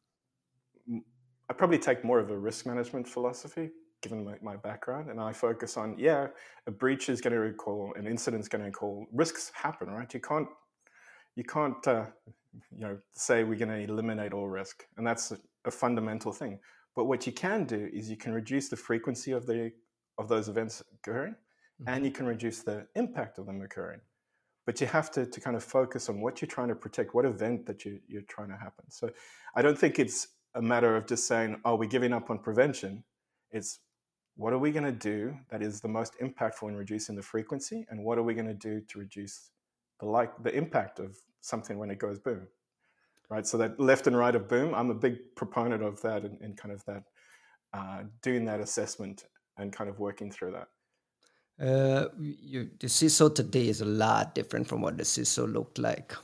Mm, 0.89 1.01
I 1.49 1.53
probably 1.55 1.79
take 1.79 2.05
more 2.05 2.19
of 2.19 2.31
a 2.31 2.37
risk 2.37 2.65
management 2.65 3.05
philosophy 3.05 3.71
given 4.01 4.25
my, 4.25 4.35
my, 4.41 4.55
background 4.55 5.09
and 5.09 5.19
i 5.19 5.31
focus 5.31 5.77
on 5.77 5.95
yeah 5.97 6.27
a 6.67 6.71
breach 6.71 7.09
is 7.09 7.21
going 7.21 7.33
to 7.33 7.39
recall 7.39 7.93
an 7.95 8.07
incident 8.07 8.41
is 8.41 8.49
going 8.49 8.63
to 8.63 8.71
call 8.71 9.05
risks 9.13 9.51
happen 9.53 9.89
right? 9.89 10.13
You 10.13 10.19
can't 10.19 10.47
you 11.35 11.43
can't 11.43 11.87
uh, 11.87 12.05
you 12.71 12.79
know 12.79 12.97
say 13.13 13.43
we're 13.43 13.57
going 13.57 13.69
to 13.69 13.91
eliminate 13.91 14.33
all 14.33 14.47
risk 14.47 14.85
and 14.97 15.05
that's 15.05 15.31
a, 15.31 15.37
a, 15.65 15.71
fundamental 15.71 16.31
thing. 16.31 16.59
But 16.95 17.05
what 17.05 17.25
you 17.25 17.31
can 17.31 17.63
do 17.65 17.89
is 17.93 18.09
you 18.09 18.17
can 18.17 18.33
reduce 18.33 18.69
the 18.69 18.75
frequency 18.75 19.31
of 19.31 19.45
the 19.45 19.71
of 20.17 20.27
those 20.27 20.49
events 20.49 20.83
occurring 20.93 21.33
mm-hmm. 21.33 21.89
and 21.89 22.05
you 22.05 22.11
can 22.11 22.25
reduce 22.25 22.61
the 22.61 22.87
impact 22.95 23.37
of 23.37 23.45
them 23.45 23.61
occurring. 23.61 24.01
But 24.65 24.79
you 24.79 24.87
have 24.87 25.09
to, 25.11 25.25
to 25.25 25.41
kind 25.41 25.55
of 25.55 25.63
focus 25.63 26.07
on 26.07 26.21
what 26.21 26.39
you're 26.41 26.47
trying 26.47 26.67
to 26.67 26.75
protect 26.75 27.15
what 27.15 27.25
event 27.25 27.65
that 27.65 27.83
you, 27.83 27.99
you're 28.07 28.21
trying 28.23 28.49
to 28.49 28.57
happen. 28.57 28.85
So 28.89 29.09
i 29.55 29.61
don't 29.61 29.77
think 29.77 29.99
it's 29.99 30.27
a 30.55 30.61
matter 30.61 30.95
of 30.97 31.07
just 31.07 31.27
saying 31.27 31.61
oh 31.63 31.75
we're 31.75 31.89
giving 31.89 32.13
up 32.13 32.29
on 32.29 32.39
prevention. 32.39 33.03
It's 33.51 33.79
what 34.35 34.53
are 34.53 34.59
we 34.59 34.71
going 34.71 34.85
to 34.85 34.91
do 34.91 35.35
that 35.49 35.61
is 35.61 35.81
the 35.81 35.87
most 35.87 36.17
impactful 36.19 36.67
in 36.67 36.75
reducing 36.75 37.15
the 37.15 37.21
frequency 37.21 37.85
and 37.89 38.03
what 38.03 38.17
are 38.17 38.23
we 38.23 38.33
going 38.33 38.47
to 38.47 38.53
do 38.53 38.81
to 38.81 38.99
reduce 38.99 39.51
the 39.99 40.05
like 40.05 40.31
the 40.43 40.53
impact 40.55 40.99
of 40.99 41.17
something 41.41 41.77
when 41.77 41.91
it 41.91 41.99
goes 41.99 42.19
boom 42.19 42.47
right 43.29 43.45
so 43.45 43.57
that 43.57 43.79
left 43.79 44.07
and 44.07 44.17
right 44.17 44.35
of 44.35 44.47
boom 44.47 44.73
i'm 44.73 44.89
a 44.89 44.95
big 44.95 45.17
proponent 45.35 45.83
of 45.83 46.01
that 46.01 46.23
and, 46.23 46.39
and 46.41 46.57
kind 46.57 46.73
of 46.73 46.83
that 46.85 47.03
uh, 47.73 48.03
doing 48.21 48.43
that 48.45 48.59
assessment 48.59 49.25
and 49.57 49.71
kind 49.71 49.89
of 49.89 49.99
working 49.99 50.29
through 50.31 50.51
that 50.51 50.67
uh, 51.61 52.07
you, 52.19 52.69
the 52.79 52.87
CISO 52.87 53.33
today 53.33 53.67
is 53.67 53.81
a 53.81 53.85
lot 53.85 54.33
different 54.33 54.67
from 54.67 54.81
what 54.81 54.97
the 54.97 55.03
CISO 55.03 55.51
looked 55.51 55.77
like 55.77 56.15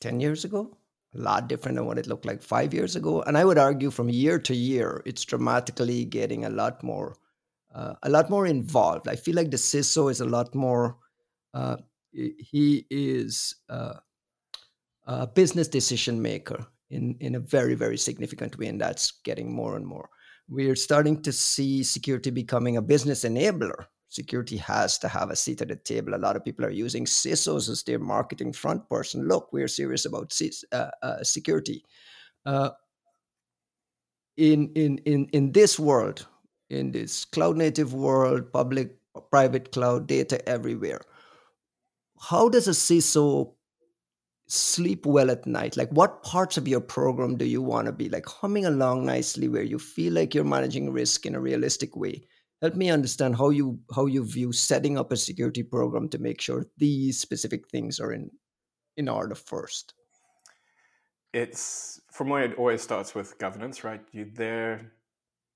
10 0.00 0.20
years 0.20 0.44
ago, 0.44 0.74
a 1.14 1.18
lot 1.18 1.48
different 1.48 1.76
than 1.76 1.84
what 1.84 1.98
it 1.98 2.06
looked 2.06 2.24
like 2.24 2.42
five 2.42 2.72
years 2.72 2.96
ago. 2.96 3.22
And 3.22 3.36
I 3.36 3.44
would 3.44 3.58
argue 3.58 3.90
from 3.90 4.08
year 4.08 4.38
to 4.38 4.54
year, 4.54 5.02
it's 5.04 5.24
dramatically 5.24 6.06
getting 6.06 6.46
a 6.46 6.50
lot 6.50 6.82
more, 6.82 7.16
uh, 7.74 7.94
a 8.02 8.08
lot 8.08 8.30
more 8.30 8.46
involved. 8.46 9.08
I 9.08 9.16
feel 9.16 9.34
like 9.34 9.50
the 9.50 9.56
CISO 9.56 10.10
is 10.10 10.20
a 10.20 10.26
lot 10.26 10.54
more. 10.54 10.96
Uh, 11.52 11.76
he 12.12 12.86
is 12.90 13.56
uh, 13.68 13.94
a 15.04 15.26
business 15.26 15.68
decision 15.68 16.20
maker 16.20 16.66
in 16.90 17.16
in 17.20 17.34
a 17.34 17.40
very 17.40 17.74
very 17.74 17.98
significant 17.98 18.56
way, 18.58 18.68
and 18.68 18.80
that's 18.80 19.20
getting 19.24 19.52
more 19.52 19.76
and 19.76 19.86
more. 19.86 20.08
We're 20.48 20.76
starting 20.76 21.22
to 21.22 21.32
see 21.32 21.82
security 21.82 22.30
becoming 22.30 22.76
a 22.76 22.82
business 22.82 23.24
enabler 23.24 23.86
security 24.08 24.56
has 24.56 24.98
to 24.98 25.08
have 25.08 25.30
a 25.30 25.36
seat 25.36 25.60
at 25.62 25.68
the 25.68 25.76
table. 25.76 26.14
A 26.14 26.16
lot 26.26 26.36
of 26.36 26.44
people 26.44 26.64
are 26.64 26.70
using 26.70 27.04
CISOs 27.04 27.68
as 27.68 27.82
their 27.82 27.98
marketing 27.98 28.52
front 28.52 28.88
person. 28.88 29.28
Look, 29.28 29.52
we're 29.52 29.68
serious 29.68 30.06
about 30.06 30.38
uh, 30.72 30.90
uh, 31.02 31.22
security. 31.22 31.84
In, 34.36 34.70
in, 34.74 34.98
in, 34.98 35.26
in 35.32 35.52
this 35.52 35.78
world, 35.78 36.26
in 36.70 36.92
this 36.92 37.24
cloud 37.24 37.56
native 37.56 37.94
world, 37.94 38.52
public, 38.52 38.96
private 39.30 39.72
cloud, 39.72 40.06
data 40.06 40.46
everywhere, 40.48 41.00
how 42.20 42.48
does 42.48 42.68
a 42.68 42.72
CISO 42.72 43.54
sleep 44.48 45.06
well 45.06 45.30
at 45.30 45.46
night? 45.46 45.76
Like, 45.76 45.90
what 45.90 46.22
parts 46.22 46.56
of 46.56 46.68
your 46.68 46.80
program 46.80 47.36
do 47.36 47.44
you 47.44 47.62
want 47.62 47.86
to 47.86 47.92
be 47.92 48.08
like 48.08 48.26
humming 48.26 48.66
along 48.66 49.06
nicely 49.06 49.48
where 49.48 49.62
you 49.62 49.78
feel 49.78 50.12
like 50.12 50.34
you're 50.34 50.44
managing 50.44 50.92
risk 50.92 51.26
in 51.26 51.34
a 51.34 51.40
realistic 51.40 51.96
way? 51.96 52.22
help 52.62 52.74
me 52.74 52.90
understand 52.90 53.36
how 53.36 53.50
you 53.50 53.78
how 53.94 54.06
you 54.06 54.24
view 54.24 54.52
setting 54.52 54.98
up 54.98 55.12
a 55.12 55.16
security 55.16 55.62
program 55.62 56.08
to 56.08 56.18
make 56.18 56.40
sure 56.40 56.66
these 56.76 57.18
specific 57.18 57.68
things 57.68 58.00
are 58.00 58.12
in 58.12 58.30
in 58.96 59.08
order 59.08 59.34
first 59.34 59.94
it's 61.32 62.00
for 62.10 62.24
me 62.24 62.42
it 62.42 62.54
always 62.56 62.82
starts 62.82 63.14
with 63.14 63.38
governance 63.38 63.84
right 63.84 64.02
you're 64.12 64.34
there 64.34 64.92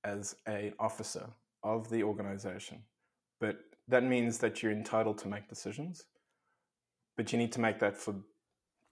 as 0.04 0.36
an 0.46 0.72
officer 0.78 1.28
of 1.62 1.88
the 1.90 2.02
organization 2.02 2.82
but 3.40 3.58
that 3.88 4.04
means 4.04 4.38
that 4.38 4.62
you're 4.62 4.72
entitled 4.72 5.18
to 5.18 5.28
make 5.28 5.48
decisions 5.48 6.04
but 7.16 7.32
you 7.32 7.38
need 7.38 7.52
to 7.52 7.60
make 7.60 7.78
that 7.78 7.96
for 7.96 8.14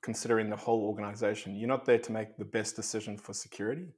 considering 0.02 0.48
the 0.50 0.56
whole 0.56 0.82
organization 0.82 1.56
you're 1.56 1.68
not 1.68 1.84
there 1.84 1.98
to 1.98 2.12
make 2.12 2.36
the 2.36 2.44
best 2.44 2.76
decision 2.76 3.16
for 3.16 3.32
security 3.32 3.94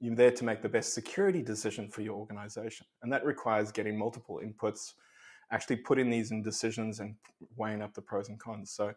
you're 0.00 0.14
there 0.14 0.30
to 0.30 0.44
make 0.44 0.62
the 0.62 0.68
best 0.68 0.94
security 0.94 1.42
decision 1.42 1.88
for 1.88 2.02
your 2.02 2.16
organization. 2.16 2.86
And 3.02 3.12
that 3.12 3.24
requires 3.24 3.70
getting 3.70 3.96
multiple 3.96 4.40
inputs, 4.44 4.94
actually 5.52 5.76
putting 5.76 6.10
these 6.10 6.30
in 6.30 6.42
decisions 6.42 7.00
and 7.00 7.14
weighing 7.56 7.82
up 7.82 7.94
the 7.94 8.02
pros 8.02 8.28
and 8.28 8.38
cons. 8.38 8.70
So 8.70 8.92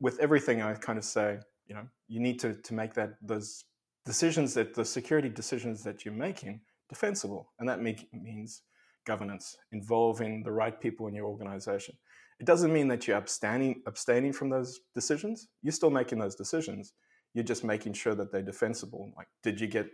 with 0.00 0.18
everything, 0.18 0.60
I 0.62 0.74
kind 0.74 0.98
of 0.98 1.04
say, 1.04 1.38
you 1.66 1.74
know, 1.74 1.86
you 2.08 2.20
need 2.20 2.40
to, 2.40 2.54
to 2.54 2.74
make 2.74 2.94
that 2.94 3.14
those 3.22 3.64
decisions 4.04 4.54
that 4.54 4.74
the 4.74 4.84
security 4.84 5.28
decisions 5.28 5.82
that 5.84 6.04
you're 6.04 6.14
making 6.14 6.60
defensible. 6.88 7.52
And 7.58 7.68
that 7.68 7.80
make, 7.80 8.08
means 8.12 8.62
governance, 9.06 9.56
involving 9.72 10.42
the 10.42 10.52
right 10.52 10.78
people 10.80 11.06
in 11.06 11.14
your 11.14 11.26
organization. 11.26 11.96
It 12.40 12.46
doesn't 12.46 12.72
mean 12.72 12.88
that 12.88 13.06
you're 13.06 13.16
abstaining, 13.16 13.82
abstaining 13.86 14.32
from 14.32 14.50
those 14.50 14.80
decisions. 14.94 15.48
You're 15.62 15.72
still 15.72 15.90
making 15.90 16.18
those 16.18 16.36
decisions. 16.36 16.92
You're 17.34 17.44
just 17.44 17.64
making 17.64 17.94
sure 17.94 18.14
that 18.14 18.30
they're 18.30 18.42
defensible. 18.42 19.12
Like, 19.16 19.26
did 19.42 19.60
you 19.60 19.66
get 19.66 19.88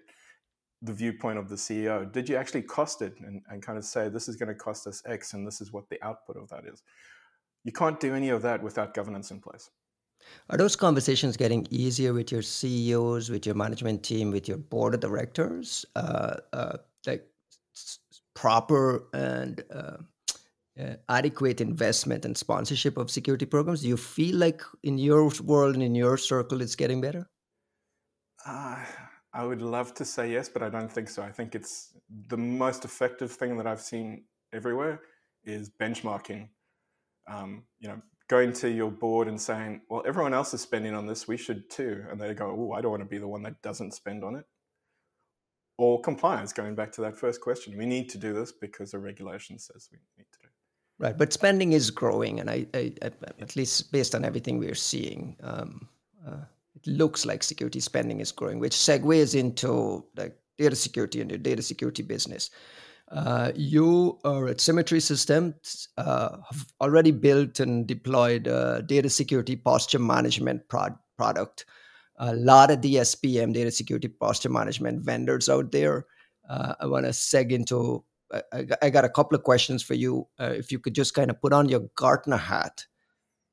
the 0.83 0.93
viewpoint 0.93 1.39
of 1.39 1.49
the 1.49 1.57
CEO? 1.57 2.11
Did 2.13 2.29
you 2.29 2.37
actually 2.37 2.63
cost 2.63 3.01
it 3.01 3.15
and, 3.21 3.41
and 3.49 3.63
kind 3.63 3.79
of 3.79 3.85
say, 3.85 4.09
this 4.09 4.29
is 4.29 4.37
going 4.37 4.51
to 4.51 4.55
cost 4.55 4.87
us 4.87 5.03
X 5.07 5.33
and 5.33 5.47
this 5.47 5.61
is 5.61 5.73
what 5.73 5.89
the 5.89 6.03
output 6.03 6.37
of 6.37 6.49
that 6.51 6.65
is? 6.67 6.83
You 7.65 7.73
can't 7.73 7.99
do 7.99 8.15
any 8.15 8.29
of 8.29 8.43
that 8.43 8.63
without 8.63 8.93
governance 8.93 9.31
in 9.31 9.41
place. 9.41 9.71
Are 10.51 10.59
those 10.59 10.77
conversations 10.77 11.37
getting 11.37 11.67
easier 11.71 12.13
with 12.13 12.31
your 12.31 12.43
CEOs, 12.43 13.31
with 13.31 13.47
your 13.47 13.55
management 13.55 14.03
team, 14.03 14.31
with 14.31 14.49
your 14.49 14.59
board 14.59 14.95
of 14.95 15.01
directors? 15.01 15.85
Uh, 15.97 16.37
uh, 16.53 16.77
like 17.07 17.27
proper 18.35 19.05
and 19.13 19.63
uh, 19.73 19.97
uh, 20.81 20.95
adequate 21.09 21.61
investment 21.61 22.25
and 22.25 22.37
sponsorship 22.37 22.97
of 22.97 23.11
security 23.11 23.47
programs? 23.47 23.83
Do 23.83 23.89
you 23.89 23.97
feel 23.97 24.37
like 24.37 24.63
in 24.83 24.99
your 24.99 25.31
world 25.43 25.75
and 25.75 25.83
in 25.83 25.95
your 25.95 26.17
circle 26.17 26.61
it's 26.61 26.77
getting 26.77 27.01
better? 27.01 27.29
Uh, 28.45 28.85
I 29.33 29.45
would 29.45 29.63
love 29.63 29.95
to 29.95 30.05
say 30.05 30.31
yes, 30.33 30.49
but 30.49 30.63
I 30.63 30.69
don't 30.69 30.91
think 30.91 31.09
so. 31.09 31.23
I 31.23 31.31
think 31.31 31.55
it's 31.55 31.95
the 32.29 32.37
most 32.37 32.85
effective 32.85 33.33
thing 33.33 33.57
that 33.57 33.67
I've 33.67 33.81
seen 33.81 34.25
everywhere 34.53 35.01
is 35.45 35.71
benchmarking. 35.71 36.49
Um, 37.27 37.65
you 37.79 37.89
know, 37.89 38.03
going 38.29 38.53
to 38.55 38.71
your 38.71 38.91
board 38.91 39.29
and 39.29 39.41
saying, 39.41 39.83
"Well, 39.89 40.03
everyone 40.07 40.35
else 40.35 40.55
is 40.55 40.61
spending 40.61 40.95
on 40.95 41.07
this, 41.07 41.29
we 41.29 41.37
should 41.37 41.71
too," 41.71 42.05
and 42.11 42.21
they 42.21 42.35
go, 42.35 42.55
"Oh, 42.57 42.73
I 42.73 42.81
don't 42.81 42.91
want 42.91 43.03
to 43.03 43.09
be 43.09 43.19
the 43.19 43.29
one 43.29 43.43
that 43.43 43.61
doesn't 43.63 43.93
spend 43.93 44.25
on 44.25 44.37
it." 44.37 44.45
Or 45.77 46.01
compliance, 46.01 46.53
going 46.53 46.75
back 46.77 46.93
to 46.93 47.01
that 47.03 47.17
first 47.17 47.41
question, 47.41 47.77
we 47.77 47.87
need 47.87 48.09
to 48.11 48.19
do 48.19 48.33
this 48.33 48.53
because 48.53 48.93
the 48.93 48.99
regulation 48.99 49.59
says 49.59 49.89
we 49.91 49.99
need 50.17 50.27
to 50.33 50.39
do. 50.43 50.49
Right, 50.99 51.19
but 51.19 51.33
spending 51.33 51.73
is 51.73 51.91
growing, 51.91 52.39
and 52.39 52.49
I, 52.49 52.67
I, 52.73 52.93
I 53.03 53.11
at 53.41 53.57
least 53.57 53.91
based 53.91 54.15
on 54.15 54.25
everything 54.25 54.59
we're 54.59 54.77
seeing, 54.77 55.37
um, 55.43 55.89
uh, 56.25 56.45
it 56.77 56.87
looks 56.87 57.27
like 57.27 57.43
security 57.43 57.81
spending 57.81 58.21
is 58.21 58.31
growing, 58.31 58.61
which 58.61 58.75
segues 58.75 59.35
into 59.35 60.05
like 60.17 60.37
data 60.57 60.77
security 60.77 61.21
and 61.21 61.31
your 61.31 61.39
data 61.39 61.63
security 61.63 62.03
business. 62.03 62.51
Uh, 63.15 63.53
you 63.55 64.19
are 64.25 64.49
at 64.49 64.61
Symmetry 64.61 64.99
Systems, 64.99 65.89
uh, 65.99 66.37
have 66.51 66.67
already 66.81 67.13
built 67.13 67.61
and 67.61 67.87
deployed 67.87 68.49
a 68.49 68.83
data 68.83 69.09
security 69.09 69.55
posture 69.55 70.01
management 70.01 70.69
prod- 70.69 70.99
product. 71.17 71.65
A 72.19 72.35
lot 72.35 72.73
of 72.73 72.81
DSPM, 72.81 73.55
data 73.55 73.71
security 73.71 74.09
posture 74.09 74.49
management 74.49 75.05
vendors 75.05 75.49
out 75.49 75.71
there. 75.71 76.07
Uh, 76.51 76.75
I 76.81 76.87
want 76.87 77.07
to 77.07 77.13
seg 77.13 77.53
into, 77.53 78.05
I, 78.53 78.67
I, 78.83 78.91
got 78.91 79.05
a 79.05 79.09
couple 79.09 79.37
of 79.37 79.45
questions 79.45 79.83
for 79.83 79.95
you. 79.95 80.27
Uh, 80.41 80.53
if 80.57 80.73
you 80.73 80.81
could 80.81 80.95
just 80.95 81.15
kind 81.15 81.31
of 81.31 81.41
put 81.41 81.53
on 81.53 81.69
your 81.69 81.89
Gartner 81.95 82.37
hat 82.37 82.85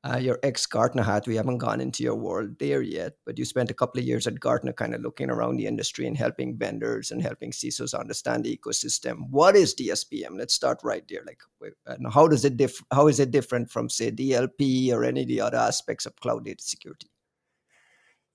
uh, 0.03 0.17
your 0.17 0.39
ex 0.41 0.65
Gartner 0.65 1.03
hat. 1.03 1.27
We 1.27 1.35
haven't 1.35 1.59
gone 1.59 1.79
into 1.79 2.03
your 2.03 2.15
world 2.15 2.57
there 2.59 2.81
yet, 2.81 3.13
but 3.25 3.37
you 3.37 3.45
spent 3.45 3.69
a 3.69 3.73
couple 3.75 3.99
of 3.99 4.07
years 4.07 4.25
at 4.25 4.39
Gartner 4.39 4.73
kind 4.73 4.95
of 4.95 5.01
looking 5.01 5.29
around 5.29 5.57
the 5.57 5.67
industry 5.67 6.07
and 6.07 6.17
helping 6.17 6.57
vendors 6.57 7.11
and 7.11 7.21
helping 7.21 7.51
CISOs 7.51 7.97
understand 7.97 8.43
the 8.43 8.57
ecosystem. 8.57 9.29
What 9.29 9.55
is 9.55 9.75
DSPM? 9.75 10.37
Let's 10.37 10.53
start 10.53 10.79
right 10.83 11.03
there. 11.07 11.23
Like, 11.25 11.41
how 12.11 12.27
does 12.27 12.45
it 12.45 12.57
diff- 12.57 12.83
How 12.91 13.07
is 13.07 13.19
it 13.19 13.31
different 13.31 13.69
from 13.69 13.89
say 13.89 14.11
DLP 14.11 14.91
or 14.91 15.03
any 15.03 15.21
of 15.21 15.27
the 15.27 15.41
other 15.41 15.57
aspects 15.57 16.05
of 16.05 16.15
cloud 16.15 16.45
data 16.45 16.63
security? 16.63 17.07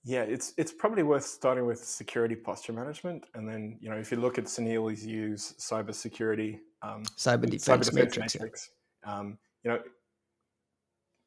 Yeah, 0.05 0.23
it's 0.23 0.55
it's 0.57 0.73
probably 0.73 1.03
worth 1.03 1.25
starting 1.25 1.67
with 1.67 1.85
security 1.85 2.37
posture 2.37 2.73
management, 2.73 3.27
and 3.35 3.49
then 3.49 3.77
you 3.81 3.91
know 3.91 3.97
if 3.97 4.13
you 4.13 4.19
look 4.19 4.39
at 4.39 4.45
Sounil, 4.45 5.05
Yu's 5.05 5.55
cybersecurity, 5.59 6.61
um, 6.83 7.03
cyber 7.17 7.51
defense, 7.51 7.67
cyber 7.67 7.91
defense 7.91 7.95
matrix. 7.95 8.35
matrix. 8.35 8.71
Yeah. 9.05 9.19
Um, 9.19 9.39
you 9.65 9.73
know, 9.73 9.81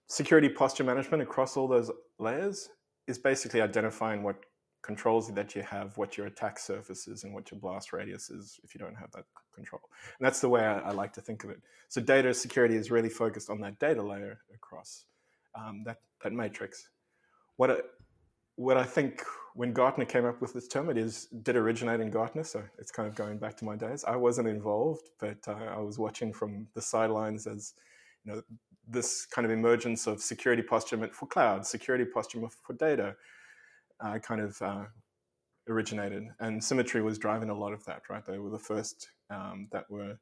security 0.10 0.50
posture 0.50 0.84
management 0.84 1.24
across 1.24 1.56
all 1.56 1.68
those 1.68 1.92
layers 2.18 2.70
is 3.08 3.18
basically 3.18 3.62
identifying 3.62 4.24
what 4.24 4.38
controls 4.82 5.32
that 5.34 5.56
you 5.56 5.62
have, 5.62 5.98
what 5.98 6.18
your 6.18 6.28
attack 6.28 6.58
surface 6.58 7.08
is, 7.08 7.24
and 7.24 7.34
what 7.34 7.52
your 7.52 7.60
blast 7.60 7.94
radius 7.94 8.30
is 8.30 8.60
if 8.64 8.74
you 8.74 8.80
don't 8.80 8.96
have 8.96 9.12
that 9.12 9.26
control. 9.54 9.82
And 10.20 10.26
that's 10.26 10.42
the 10.42 10.50
way 10.50 10.62
I, 10.62 10.80
I 10.80 10.92
like 10.92 11.14
to 11.14 11.22
think 11.22 11.44
of 11.44 11.50
it. 11.50 11.62
So 11.90 12.02
data 12.02 12.34
security 12.34 12.76
is 12.76 12.92
really 12.92 13.10
focused 13.10 13.50
on 13.50 13.62
that 13.62 13.80
data 13.80 14.02
layer 14.02 14.40
across 14.54 15.06
um, 15.56 15.84
that, 15.86 15.98
that 16.24 16.34
matrix. 16.34 16.90
What 17.58 17.72
I, 17.72 17.78
what 18.56 18.78
I 18.78 18.84
think 18.84 19.24
when 19.54 19.74
Gartner 19.74 20.06
came 20.06 20.26
up 20.26 20.42
with 20.42 20.54
this 20.54 20.68
term, 20.68 20.90
it 20.90 20.98
is 20.98 21.28
did 21.44 21.56
originate 21.56 22.00
in 22.00 22.10
Gartner, 22.10 22.44
so 22.44 22.64
it's 22.78 22.92
kind 22.92 23.08
of 23.08 23.16
going 23.16 23.38
back 23.38 23.58
to 23.58 23.66
my 23.66 23.76
days. 23.76 24.04
I 24.06 24.16
wasn't 24.16 24.48
involved, 24.48 25.10
but 25.20 25.38
uh, 25.48 25.76
I 25.76 25.80
was 25.80 26.00
watching 26.00 26.32
from 26.34 26.68
the 26.76 26.82
sidelines 26.82 27.48
as 27.48 27.74
you 28.24 28.34
know 28.34 28.42
this 28.90 29.26
kind 29.26 29.46
of 29.46 29.52
emergence 29.52 30.08
of 30.08 30.22
security 30.22 30.62
posture 30.62 31.10
for 31.14 31.28
cloud, 31.28 31.66
security 31.66 32.06
posture 32.06 32.42
for 32.66 32.74
data, 32.74 33.16
uh, 34.00 34.20
kind 34.20 34.42
of 34.42 34.62
uh, 34.62 34.84
originated. 35.68 36.24
And 36.40 36.64
Symmetry 36.64 37.02
was 37.02 37.18
driving 37.18 37.50
a 37.50 37.54
lot 37.54 37.74
of 37.74 37.84
that, 37.86 38.04
right? 38.10 38.26
They 38.26 38.40
were 38.40 38.50
the 38.50 38.60
first 38.60 39.10
um, 39.30 39.68
that 39.72 39.90
were 39.90 40.18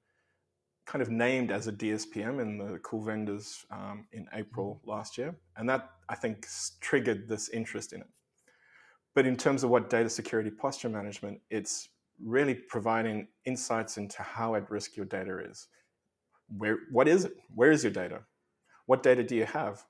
kind 0.86 1.02
of 1.02 1.10
named 1.10 1.52
as 1.52 1.68
a 1.68 1.72
DSPM 1.72 2.42
in 2.42 2.58
the 2.58 2.80
cool 2.80 3.04
vendors 3.04 3.66
um, 3.72 4.08
in 4.14 4.28
April 4.34 4.82
last 4.86 5.18
year. 5.18 5.36
And 5.58 5.70
that, 5.70 5.90
I 6.10 6.16
think, 6.16 6.48
triggered 6.80 7.28
this 7.28 7.50
interest 7.50 7.94
in 7.94 8.02
it. 8.02 8.08
But 9.14 9.26
in 9.26 9.36
terms 9.36 9.64
of 9.64 9.70
what 9.70 9.90
data 9.90 10.10
security 10.10 10.50
posture 10.50 10.90
management, 10.90 11.42
it's 11.50 11.90
really 12.24 12.54
providing 12.54 13.28
insights 13.46 13.98
into 13.98 14.22
how 14.24 14.56
at 14.56 14.70
risk 14.72 14.96
your 14.96 15.06
data 15.06 15.40
is. 15.40 15.68
Where, 16.58 16.78
what 16.92 17.08
is 17.08 17.26
it? 17.26 17.34
Where 17.54 17.72
is 17.72 17.84
your 17.84 17.92
data? 17.92 18.22
What 18.88 19.04
data 19.04 19.24
do 19.24 19.36
you 19.36 19.46
have? 19.46 19.86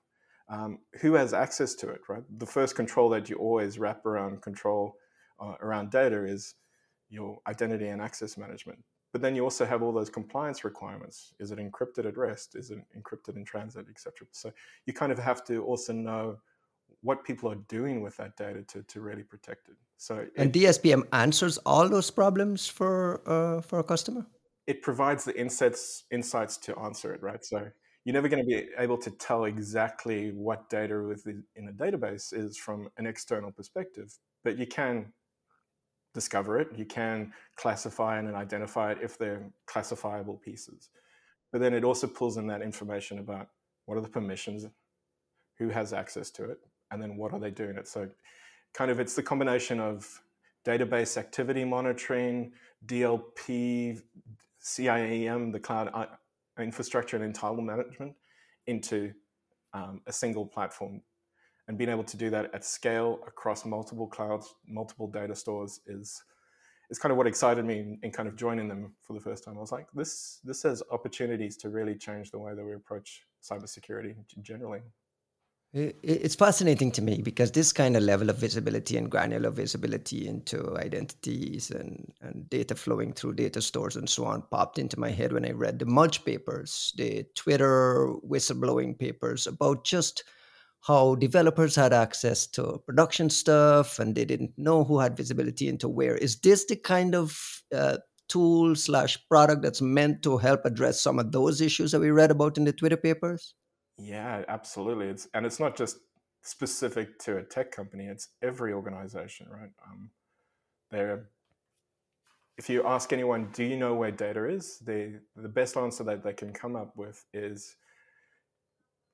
Um, 0.49 0.79
who 1.01 1.13
has 1.13 1.33
access 1.33 1.73
to 1.75 1.89
it, 1.89 2.01
right? 2.07 2.23
The 2.37 2.45
first 2.45 2.75
control 2.75 3.09
that 3.09 3.29
you 3.29 3.37
always 3.37 3.79
wrap 3.79 4.05
around 4.05 4.41
control 4.41 4.97
uh, 5.39 5.55
around 5.61 5.91
data 5.91 6.25
is 6.25 6.55
your 7.09 7.39
identity 7.47 7.87
and 7.87 8.01
access 8.01 8.37
management. 8.37 8.79
But 9.13 9.21
then 9.21 9.35
you 9.35 9.43
also 9.43 9.65
have 9.65 9.81
all 9.81 9.93
those 9.93 10.09
compliance 10.09 10.63
requirements. 10.63 11.33
Is 11.39 11.51
it 11.51 11.59
encrypted 11.59 12.05
at 12.05 12.17
rest? 12.17 12.55
Is 12.55 12.71
it 12.71 12.79
encrypted 12.97 13.35
in 13.35 13.45
transit, 13.45 13.87
etc.? 13.89 14.27
So 14.31 14.51
you 14.85 14.93
kind 14.93 15.11
of 15.11 15.19
have 15.19 15.43
to 15.45 15.63
also 15.63 15.93
know 15.93 16.37
what 17.01 17.23
people 17.23 17.49
are 17.51 17.61
doing 17.67 18.01
with 18.01 18.17
that 18.17 18.35
data 18.35 18.63
to, 18.63 18.83
to 18.83 19.01
really 19.01 19.23
protect 19.23 19.69
it. 19.69 19.75
So 19.97 20.25
and 20.35 20.55
it, 20.55 20.59
DSPM 20.59 21.07
answers 21.13 21.57
all 21.59 21.87
those 21.89 22.11
problems 22.11 22.67
for 22.67 23.21
uh, 23.25 23.61
for 23.61 23.79
a 23.79 23.83
customer. 23.83 24.25
It 24.65 24.81
provides 24.81 25.23
the 25.23 25.39
insights 25.39 26.03
insights 26.11 26.57
to 26.57 26.77
answer 26.79 27.13
it, 27.13 27.21
right? 27.21 27.43
So 27.43 27.71
you're 28.07 28.13
never 28.13 28.29
going 28.29 28.41
to 28.41 28.47
be 28.47 28.69
able 28.77 28.97
to 28.97 29.11
tell 29.11 29.43
exactly 29.43 30.29
what 30.31 30.69
data 30.69 30.97
within 31.03 31.43
in 31.57 31.67
a 31.67 31.73
database 31.73 32.31
is 32.31 32.57
from 32.57 32.87
an 32.95 33.05
external 33.05 33.51
perspective, 33.51 34.17
but 34.45 34.57
you 34.57 34.65
can 34.65 35.11
discover 36.13 36.57
it. 36.57 36.69
You 36.73 36.85
can 36.85 37.33
classify 37.57 38.17
and 38.17 38.33
identify 38.33 38.93
it 38.93 38.99
if 39.01 39.17
they're 39.17 39.49
classifiable 39.65 40.35
pieces. 40.35 40.87
But 41.51 41.59
then 41.59 41.73
it 41.73 41.83
also 41.83 42.07
pulls 42.07 42.37
in 42.37 42.47
that 42.47 42.61
information 42.61 43.19
about 43.19 43.49
what 43.87 43.97
are 43.97 44.01
the 44.01 44.07
permissions, 44.07 44.65
who 45.59 45.67
has 45.67 45.91
access 45.91 46.31
to 46.31 46.45
it, 46.45 46.59
and 46.91 47.01
then 47.03 47.17
what 47.17 47.33
are 47.33 47.41
they 47.41 47.51
doing 47.51 47.75
it. 47.75 47.89
So, 47.89 48.07
kind 48.73 48.89
of, 48.89 49.01
it's 49.01 49.15
the 49.15 49.23
combination 49.23 49.81
of 49.81 50.21
database 50.65 51.17
activity 51.17 51.65
monitoring, 51.65 52.53
DLP, 52.85 54.01
CIEM, 54.63 55.51
the 55.51 55.59
cloud 55.59 55.89
uh, 55.93 56.05
infrastructure 56.63 57.21
and 57.21 57.33
entitlement 57.33 57.65
management, 57.65 58.13
into 58.67 59.13
um, 59.73 60.01
a 60.07 60.13
single 60.13 60.45
platform. 60.45 61.01
And 61.67 61.77
being 61.77 61.89
able 61.89 62.03
to 62.05 62.17
do 62.17 62.29
that 62.29 62.53
at 62.53 62.63
scale 62.63 63.19
across 63.27 63.65
multiple 63.65 64.07
clouds, 64.07 64.53
multiple 64.67 65.07
data 65.07 65.35
stores 65.35 65.81
is 65.87 66.23
is 66.89 66.97
kind 66.97 67.11
of 67.11 67.17
what 67.17 67.27
excited 67.27 67.65
me 67.65 67.79
in, 67.79 67.99
in, 68.01 68.11
kind 68.11 68.29
of 68.29 68.37
joining 68.37 68.69
them 68.69 68.93
for 69.01 69.11
the 69.11 69.19
first 69.19 69.43
time. 69.43 69.57
I 69.57 69.59
was 69.59 69.73
like, 69.73 69.87
this 69.93 70.39
this 70.45 70.63
has 70.63 70.81
opportunities 70.91 71.57
to 71.57 71.69
really 71.69 71.95
change 71.95 72.31
the 72.31 72.39
way 72.39 72.55
that 72.55 72.63
we 72.63 72.73
approach 72.73 73.23
cybersecurity 73.43 74.15
generally. 74.41 74.79
It's 75.73 76.33
fascinating 76.33 76.91
to 76.93 77.01
me 77.01 77.21
because 77.21 77.51
this 77.51 77.73
kind 77.73 77.97
of 77.97 78.03
level 78.03 78.29
of 78.29 78.37
visibility 78.37 78.97
and 78.97 79.11
granular 79.11 79.51
visibility 79.51 80.25
into 80.27 80.75
identities 80.77 81.69
and, 81.71 82.11
and 82.21 82.49
data 82.49 82.73
flowing 82.73 83.11
through 83.13 83.33
data 83.33 83.61
stores 83.61 83.97
and 83.97 84.09
so 84.09 84.25
on 84.25 84.43
popped 84.49 84.79
into 84.79 84.99
my 84.99 85.11
head 85.11 85.33
when 85.33 85.45
I 85.45 85.51
read 85.51 85.77
the 85.77 85.85
Mudge 85.85 86.23
papers, 86.23 86.93
the 86.97 87.25
Twitter 87.35 88.13
whistleblowing 88.27 88.97
papers 88.97 89.45
about 89.45 89.83
just 89.83 90.23
how 90.81 91.15
developers 91.15 91.75
had 91.75 91.91
access 91.91 92.47
to 92.47 92.81
production 92.85 93.29
stuff 93.29 93.99
and 93.99 94.15
they 94.15 94.25
didn't 94.25 94.53
know 94.57 94.85
who 94.85 94.99
had 94.99 95.17
visibility 95.17 95.67
into 95.67 95.89
where. 95.89 96.15
Is 96.15 96.39
this 96.39 96.65
the 96.65 96.77
kind 96.77 97.13
of 97.13 97.37
uh, 97.75 97.97
tool 98.29 98.73
slash 98.73 99.17
product 99.27 99.63
that's 99.63 99.81
meant 99.81 100.23
to 100.23 100.37
help 100.37 100.65
address 100.65 101.01
some 101.01 101.19
of 101.19 101.33
those 101.33 101.59
issues 101.59 101.91
that 101.91 101.99
we 101.99 102.09
read 102.09 102.31
about 102.31 102.57
in 102.57 102.63
the 102.63 102.73
Twitter 102.73 102.97
papers? 102.97 103.53
Yeah, 103.97 104.43
absolutely. 104.47 105.07
It's 105.07 105.27
and 105.33 105.45
it's 105.45 105.59
not 105.59 105.75
just 105.75 105.97
specific 106.43 107.17
to 107.19 107.37
a 107.37 107.43
tech 107.43 107.71
company. 107.71 108.05
It's 108.05 108.29
every 108.41 108.73
organization, 108.73 109.47
right? 109.49 109.71
Um, 109.85 110.09
they're 110.91 111.29
if 112.57 112.69
you 112.69 112.83
ask 112.85 113.13
anyone, 113.13 113.49
do 113.53 113.63
you 113.63 113.77
know 113.77 113.93
where 113.93 114.11
data 114.11 114.45
is? 114.45 114.79
The 114.79 115.19
the 115.35 115.49
best 115.49 115.77
answer 115.77 116.03
that 116.05 116.23
they 116.23 116.33
can 116.33 116.53
come 116.53 116.75
up 116.75 116.95
with 116.95 117.23
is, 117.33 117.75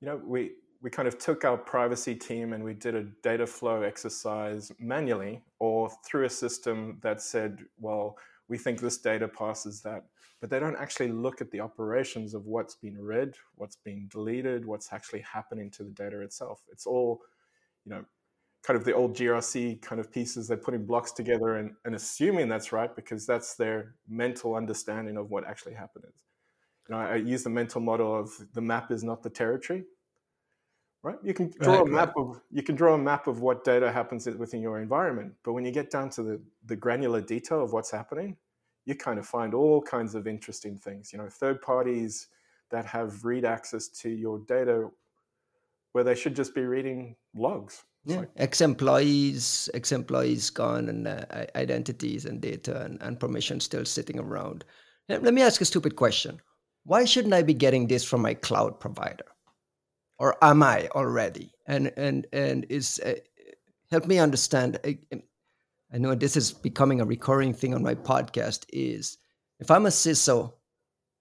you 0.02 0.08
know, 0.08 0.22
we 0.26 0.52
we 0.82 0.89
kind 0.89 1.08
of 1.08 1.17
took 1.17 1.46
our 1.46 1.58
privacy 1.58 2.13
team 2.15 2.52
and 2.54 2.63
we 2.63 2.74
did 2.74 2.93
a 2.96 3.04
data 3.24 3.48
flow 3.48 3.84
exercise 3.84 4.72
manually 4.80 5.41
or 5.60 5.89
through 6.06 6.26
a 6.26 6.30
system 6.30 7.00
that 7.02 7.22
said, 7.22 7.60
well, 7.80 8.17
we 8.47 8.58
think 8.58 8.79
this 8.79 8.97
data 8.97 9.27
passes 9.27 9.82
that 9.82 10.03
but 10.43 10.49
they 10.49 10.60
don't 10.60 10.75
actually 10.75 11.08
look 11.08 11.39
at 11.39 11.49
the 11.51 11.62
operations 11.62 12.34
of 12.34 12.47
what's 12.47 12.75
been 12.75 13.01
read, 13.01 13.34
what's 13.56 13.77
been 13.77 14.10
deleted, 14.12 14.65
what's 14.65 14.91
actually 14.91 15.21
happening 15.21 15.71
to 15.71 15.86
the 15.86 15.91
data 15.91 16.19
itself. 16.19 16.63
It's 16.69 16.86
all, 16.86 17.21
you 17.86 17.91
know, 17.91 18.03
kind 18.62 18.77
of 18.77 18.84
the 18.84 18.93
old 18.93 19.15
GRC 19.15 19.82
kind 19.82 20.01
of 20.01 20.12
pieces. 20.12 20.45
They're 20.45 20.58
putting 20.58 20.86
blocks 20.86 21.13
together 21.13 21.56
and, 21.56 21.71
and 21.86 21.95
assuming 21.95 22.49
that's 22.49 22.73
right 22.73 22.93
because 22.93 23.25
that's 23.25 23.56
their 23.56 23.95
mental 24.06 24.56
understanding 24.56 25.15
of 25.15 25.32
what 25.32 25.47
actually 25.47 25.75
happened. 25.75 26.03
You 26.89 26.95
know, 26.95 27.01
I 27.01 27.15
use 27.15 27.45
the 27.45 27.49
mental 27.49 27.79
model 27.79 28.13
of 28.13 28.29
the 28.53 28.60
map 28.60 28.91
is 28.91 29.01
not 29.01 29.23
the 29.23 29.29
territory. 29.29 29.86
Right? 31.04 31.18
You 31.22 31.34
can 31.34 31.54
draw 31.60 31.80
right, 31.80 31.88
a 31.88 31.92
map 31.92 32.13
right. 32.16 32.26
of 32.26 32.42
you 32.50 32.63
can 32.63 32.76
draw 32.76 32.94
a 32.94 32.98
map 32.98 33.28
of 33.28 33.42
what 33.42 33.66
data 33.66 33.92
happens 33.92 34.26
within 34.26 34.62
your 34.62 34.82
environment, 34.82 35.34
but 35.44 35.52
when 35.52 35.66
you 35.66 35.72
get 35.72 35.92
down 35.92 36.10
to 36.12 36.24
the, 36.24 36.42
the 36.66 36.78
granular 36.78 37.20
detail 37.20 37.62
of 37.62 37.74
what's 37.74 37.92
happening, 37.92 38.38
you 38.86 38.96
kind 38.96 39.20
of 39.20 39.28
find 39.28 39.54
all 39.54 39.82
kinds 39.82 40.16
of 40.16 40.28
interesting 40.28 40.78
things. 40.78 41.12
You 41.12 41.20
know, 41.20 41.28
third 41.28 41.62
parties 41.62 42.28
that 42.72 42.86
have 42.86 43.26
read 43.26 43.44
access 43.44 43.89
to 43.89 44.10
your 44.10 44.39
data 44.48 44.89
where 45.92 46.06
they 46.06 46.16
should 46.16 46.36
just 46.36 46.56
be 46.56 46.62
reading 46.62 47.16
logs. 47.36 47.84
Yeah, 48.06 48.20
like, 48.20 48.30
ex-employees, 48.38 49.70
ex-employees 49.74 50.50
gone, 50.50 50.89
and 50.89 51.08
uh, 51.08 51.26
identities 51.56 52.26
and 52.26 52.42
data 52.42 52.82
and, 52.82 53.02
and 53.02 53.20
permission 53.20 53.60
still 53.60 53.86
sitting 53.86 54.20
around. 54.20 54.66
Let 55.10 55.34
me 55.34 55.42
ask 55.42 55.60
a 55.60 55.66
stupid 55.66 55.98
question: 55.98 56.42
Why 56.86 57.04
shouldn't 57.04 57.34
I 57.34 57.44
be 57.44 57.54
getting 57.54 57.88
this 57.88 58.04
from 58.04 58.22
my 58.22 58.34
cloud 58.34 58.80
provider, 58.80 59.26
or 60.23 60.38
am 60.41 60.63
I 60.63 60.88
already? 60.95 61.51
And 61.67 61.91
and 61.97 62.25
and 62.31 62.65
is 62.69 62.97
uh, 63.05 63.15
help 63.91 64.05
me 64.07 64.19
understand. 64.19 64.79
Uh, 64.86 65.17
I 65.93 65.97
know 65.97 66.15
this 66.15 66.38
is 66.38 66.53
becoming 66.53 67.01
a 67.01 67.05
recurring 67.05 67.53
thing 67.53 67.73
on 67.75 67.83
my 67.83 67.93
podcast 67.93 68.65
is 68.71 69.17
if 69.59 69.69
I'm 69.69 69.86
a 69.86 69.89
CISO 69.89 70.53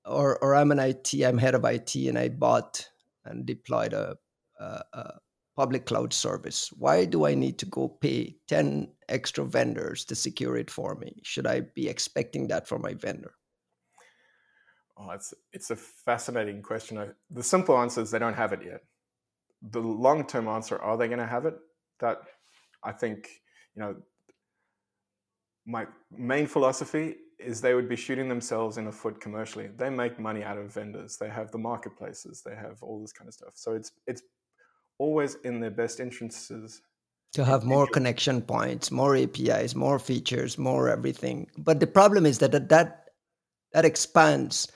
or, 0.07 0.39
or 0.39 0.55
I'm 0.55 0.71
an 0.71 0.79
IT, 0.79 1.15
I'm 1.15 1.37
head 1.37 1.57
of 1.57 1.65
IT 1.65 1.97
and 1.97 2.17
I 2.17 2.29
bought 2.29 2.89
and 3.25 3.45
deployed 3.45 3.93
a, 3.93 4.17
a, 4.61 4.83
a 4.93 5.15
public 5.57 5.85
cloud 5.85 6.13
service, 6.13 6.73
why 6.73 7.05
do 7.05 7.27
I 7.27 7.35
need 7.35 7.59
to 7.59 7.67
go 7.67 7.89
pay 7.89 8.37
10 8.49 8.89
extra 9.09 9.45
vendors 9.45 10.05
to 10.07 10.15
secure 10.15 10.57
it 10.57 10.71
for 10.71 10.95
me? 10.95 11.21
Should 11.23 11.47
I 11.47 11.61
be 11.61 11.89
expecting 11.89 12.49
that 12.49 12.67
from 12.67 12.81
my 12.81 12.95
vendor? 12.95 13.35
Oh, 14.97 15.11
it's 15.11 15.35
it's 15.53 15.71
a 15.71 15.77
fascinating 15.77 16.63
question. 16.63 17.15
The 17.31 17.43
simple 17.43 17.79
answer 17.79 18.03
is 18.03 18.11
they 18.11 18.19
don't 18.19 18.35
have 18.35 18.53
it 18.53 18.61
yet. 18.65 18.83
The 19.71 19.81
long 19.81 20.27
term 20.27 20.49
answer, 20.49 20.79
are 20.79 20.97
they 20.97 21.07
going 21.07 21.21
to 21.21 21.27
have 21.27 21.47
it? 21.47 21.55
That 22.01 22.23
I 22.83 22.93
think 22.93 23.29
you 23.75 23.83
know 23.83 23.97
my 25.65 25.87
main 26.11 26.47
philosophy 26.47 27.17
is 27.39 27.61
they 27.61 27.75
would 27.75 27.89
be 27.89 27.97
shooting 27.97 28.29
themselves 28.29 28.79
in 28.79 28.85
the 28.85 28.93
foot 28.93 29.21
commercially. 29.21 29.69
They 29.77 29.91
make 29.91 30.19
money 30.19 30.43
out 30.43 30.59
of 30.59 30.73
vendors. 30.73 31.17
They 31.17 31.29
have 31.29 31.51
the 31.51 31.59
marketplaces. 31.59 32.43
They 32.45 32.55
have 32.55 32.83
all 32.83 33.01
this 33.01 33.13
kind 33.13 33.29
of 33.29 33.35
stuff. 33.35 33.53
So 33.55 33.73
it's 33.73 33.93
it's 34.07 34.23
always 34.99 35.37
in 35.45 35.61
their 35.61 35.71
best 35.71 36.01
interests 36.01 36.81
to 37.33 37.45
have 37.45 37.65
more 37.65 37.87
connection 37.87 38.43
points, 38.43 38.91
more 38.91 39.17
APIs, 39.17 39.75
more 39.75 39.99
features, 39.99 40.59
more 40.59 40.89
everything. 40.89 41.49
But 41.57 41.81
the 41.81 41.87
problem 41.87 42.27
is 42.27 42.39
that 42.39 42.53
that 42.69 42.69
that 43.73 43.85
expands 43.85 44.71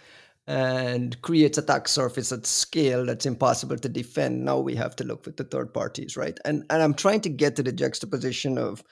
and 0.47 1.21
creates 1.23 1.59
attack 1.59 1.89
surface 1.89 2.31
at 2.31 2.47
scale 2.47 3.05
that's 3.05 3.27
impossible 3.27 3.77
to 3.79 3.89
defend. 3.89 4.45
Now 4.45 4.59
we 4.61 4.77
have 4.77 4.95
to 4.97 5.05
look 5.05 5.27
with 5.27 5.37
the 5.37 5.45
third 5.45 5.75
parties, 5.75 6.17
right? 6.17 6.39
And 6.45 6.65
and 6.71 6.83
I'm 6.83 6.95
trying 6.95 7.21
to 7.23 7.29
get 7.29 7.57
to 7.57 7.63
the 7.63 7.73
juxtaposition 7.73 8.59
of 8.59 8.83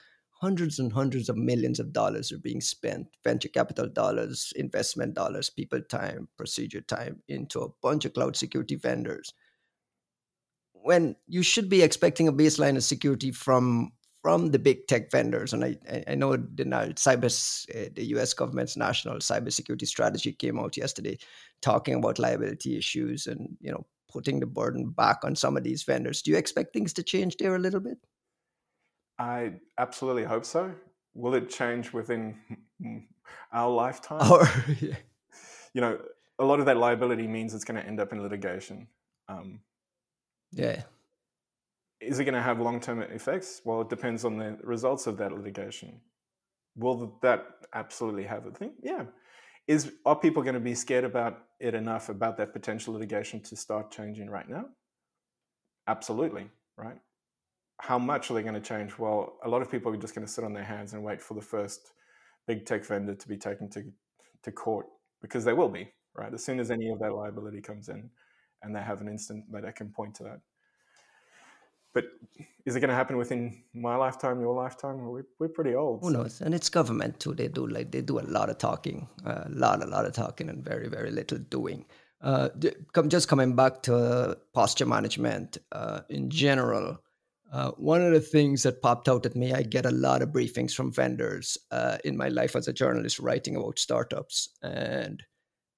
hundreds 0.41 0.79
and 0.79 0.91
hundreds 0.91 1.29
of 1.29 1.37
millions 1.37 1.79
of 1.79 1.93
dollars 1.93 2.31
are 2.31 2.39
being 2.39 2.61
spent 2.61 3.07
venture 3.23 3.47
capital 3.47 3.87
dollars 3.87 4.51
investment 4.57 5.13
dollars 5.13 5.49
people 5.49 5.81
time 5.83 6.27
procedure 6.37 6.81
time 6.81 7.21
into 7.29 7.61
a 7.61 7.69
bunch 7.81 8.03
of 8.03 8.13
cloud 8.13 8.35
security 8.35 8.75
vendors 8.75 9.33
when 10.73 11.15
you 11.25 11.41
should 11.41 11.69
be 11.69 11.81
expecting 11.81 12.27
a 12.27 12.33
baseline 12.33 12.75
of 12.75 12.83
security 12.83 13.31
from 13.31 13.91
from 14.25 14.49
the 14.49 14.57
big 14.57 14.87
tech 14.87 15.11
vendors 15.11 15.53
and 15.53 15.63
i 15.63 15.77
i 16.07 16.15
know 16.15 16.35
the 16.35 16.65
cyber 16.95 17.29
uh, 17.75 17.89
the 17.93 18.03
us 18.05 18.33
government's 18.33 18.75
national 18.75 19.17
cybersecurity 19.17 19.85
strategy 19.85 20.31
came 20.33 20.57
out 20.57 20.75
yesterday 20.75 21.15
talking 21.61 21.93
about 21.93 22.17
liability 22.17 22.75
issues 22.75 23.27
and 23.27 23.55
you 23.61 23.71
know 23.71 23.85
putting 24.11 24.39
the 24.39 24.47
burden 24.47 24.89
back 24.89 25.19
on 25.23 25.35
some 25.35 25.55
of 25.55 25.63
these 25.63 25.83
vendors 25.83 26.23
do 26.23 26.31
you 26.31 26.37
expect 26.37 26.73
things 26.73 26.91
to 26.91 27.03
change 27.03 27.37
there 27.37 27.55
a 27.55 27.59
little 27.59 27.79
bit 27.79 27.99
I 29.17 29.53
absolutely 29.77 30.23
hope 30.23 30.45
so. 30.45 30.73
Will 31.13 31.35
it 31.35 31.49
change 31.49 31.93
within 31.93 32.35
our 33.51 33.69
lifetime? 33.69 34.47
Yeah. 34.81 34.95
You 35.73 35.81
know, 35.81 35.99
a 36.39 36.45
lot 36.45 36.61
of 36.61 36.65
that 36.67 36.77
liability 36.77 37.27
means 37.27 37.53
it's 37.53 37.65
going 37.65 37.81
to 37.81 37.85
end 37.85 37.99
up 37.99 38.13
in 38.13 38.21
litigation. 38.21 38.87
Um, 39.27 39.59
yeah. 40.53 40.83
Is 42.01 42.19
it 42.19 42.25
going 42.25 42.35
to 42.35 42.41
have 42.41 42.59
long 42.59 42.79
term 42.79 43.01
effects? 43.01 43.61
Well, 43.63 43.81
it 43.81 43.89
depends 43.89 44.25
on 44.25 44.37
the 44.37 44.57
results 44.63 45.07
of 45.07 45.17
that 45.17 45.31
litigation. 45.31 46.01
Will 46.75 47.17
that 47.21 47.45
absolutely 47.73 48.23
have 48.23 48.45
a 48.45 48.51
thing? 48.51 48.73
Yeah. 48.83 49.05
Is 49.67 49.93
are 50.05 50.15
people 50.15 50.43
going 50.43 50.55
to 50.55 50.59
be 50.59 50.75
scared 50.75 51.05
about 51.05 51.39
it 51.59 51.73
enough 51.73 52.09
about 52.09 52.37
that 52.37 52.53
potential 52.53 52.93
litigation 52.93 53.41
to 53.41 53.55
start 53.55 53.91
changing 53.91 54.29
right 54.29 54.47
now? 54.47 54.65
Absolutely, 55.87 56.49
right? 56.77 56.97
how 57.79 57.99
much 57.99 58.31
are 58.31 58.33
they 58.33 58.41
going 58.41 58.53
to 58.53 58.61
change? 58.61 58.97
Well, 58.97 59.37
a 59.43 59.49
lot 59.49 59.61
of 59.61 59.69
people 59.69 59.93
are 59.93 59.97
just 59.97 60.15
going 60.15 60.25
to 60.25 60.31
sit 60.31 60.43
on 60.43 60.53
their 60.53 60.63
hands 60.63 60.93
and 60.93 61.03
wait 61.03 61.21
for 61.21 61.33
the 61.33 61.41
first 61.41 61.91
big 62.47 62.65
tech 62.65 62.85
vendor 62.85 63.15
to 63.15 63.27
be 63.27 63.37
taken 63.37 63.69
to, 63.71 63.83
to 64.43 64.51
court 64.51 64.85
because 65.21 65.43
they 65.43 65.53
will 65.53 65.69
be, 65.69 65.89
right? 66.15 66.33
As 66.33 66.43
soon 66.43 66.59
as 66.59 66.71
any 66.71 66.89
of 66.89 66.99
that 66.99 67.13
liability 67.13 67.61
comes 67.61 67.89
in 67.89 68.09
and 68.63 68.75
they 68.75 68.81
have 68.81 69.01
an 69.01 69.07
instant 69.07 69.43
that 69.51 69.63
they 69.63 69.71
can 69.71 69.89
point 69.89 70.15
to 70.15 70.23
that. 70.23 70.39
But 71.95 72.05
is 72.65 72.75
it 72.75 72.81
going 72.81 72.89
to 72.89 72.95
happen 72.95 73.17
within 73.17 73.63
my 73.73 73.95
lifetime, 73.95 74.41
your 74.41 74.53
lifetime? 74.53 75.03
We're, 75.05 75.23
we're 75.39 75.47
pretty 75.47 75.73
old. 75.73 76.01
Who 76.01 76.11
so. 76.11 76.17
knows? 76.17 76.41
And 76.41 76.53
it's 76.53 76.69
government 76.69 77.19
too. 77.19 77.33
They 77.33 77.47
do 77.47 77.65
like 77.65 77.91
they 77.91 78.01
do 78.01 78.19
a 78.19 78.27
lot 78.37 78.49
of 78.49 78.57
talking, 78.57 79.07
a 79.25 79.47
lot, 79.49 79.81
a 79.81 79.87
lot 79.87 80.05
of 80.05 80.13
talking, 80.13 80.49
and 80.49 80.63
very, 80.63 80.89
very 80.89 81.09
little 81.09 81.37
doing. 81.37 81.85
Uh, 82.21 82.49
just 83.07 83.27
coming 83.27 83.55
back 83.55 83.81
to 83.83 84.37
posture 84.53 84.85
management 84.85 85.57
uh, 85.71 86.01
in 86.09 86.29
general, 86.29 86.97
uh, 87.53 87.71
one 87.77 88.01
of 88.01 88.11
the 88.11 88.19
things 88.19 88.63
that 88.63 88.81
popped 88.81 89.07
out 89.07 89.25
at 89.25 89.35
me, 89.35 89.53
I 89.53 89.61
get 89.61 89.85
a 89.85 89.91
lot 89.91 90.21
of 90.21 90.29
briefings 90.29 90.73
from 90.73 90.91
vendors 90.91 91.57
uh, 91.71 91.97
in 92.03 92.17
my 92.17 92.27
life 92.27 92.55
as 92.55 92.67
a 92.67 92.73
journalist 92.73 93.19
writing 93.19 93.55
about 93.55 93.79
startups, 93.79 94.49
and 94.61 95.23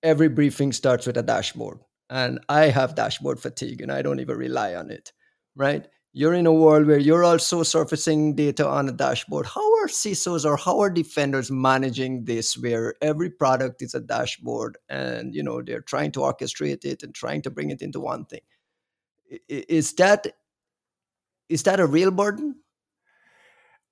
every 0.01 0.29
briefing 0.29 0.71
starts 0.71 1.05
with 1.05 1.17
a 1.17 1.23
dashboard. 1.23 1.79
And 2.09 2.39
I 2.49 2.69
have 2.69 2.95
dashboard 2.95 3.39
fatigue, 3.39 3.81
and 3.81 3.91
I 3.91 4.01
don't 4.01 4.21
even 4.21 4.37
rely 4.37 4.73
on 4.73 4.89
it. 4.89 5.11
Right? 5.55 5.87
You're 6.17 6.33
in 6.33 6.47
a 6.47 6.51
world 6.51 6.87
where 6.87 6.97
you're 6.97 7.23
also 7.23 7.61
surfacing 7.61 8.33
data 8.33 8.67
on 8.67 8.89
a 8.89 8.91
dashboard. 8.91 9.45
How 9.45 9.75
are 9.75 9.87
CISOs 9.87 10.45
or 10.45 10.57
how 10.57 10.79
are 10.79 10.89
defenders 10.89 11.51
managing 11.51 12.25
this, 12.25 12.57
where 12.57 12.95
every 13.03 13.29
product 13.29 13.83
is 13.83 13.93
a 13.93 13.99
dashboard, 13.99 14.79
and 14.89 15.35
you 15.35 15.43
know 15.43 15.61
they're 15.61 15.81
trying 15.81 16.11
to 16.13 16.21
orchestrate 16.21 16.85
it 16.85 17.03
and 17.03 17.13
trying 17.13 17.43
to 17.43 17.51
bring 17.51 17.69
it 17.69 17.83
into 17.83 17.99
one 17.99 18.25
thing? 18.25 18.41
Is 19.47 19.93
that 19.93 20.25
is 21.49 21.61
that 21.61 21.79
a 21.79 21.85
real 21.85 22.09
burden? 22.09 22.55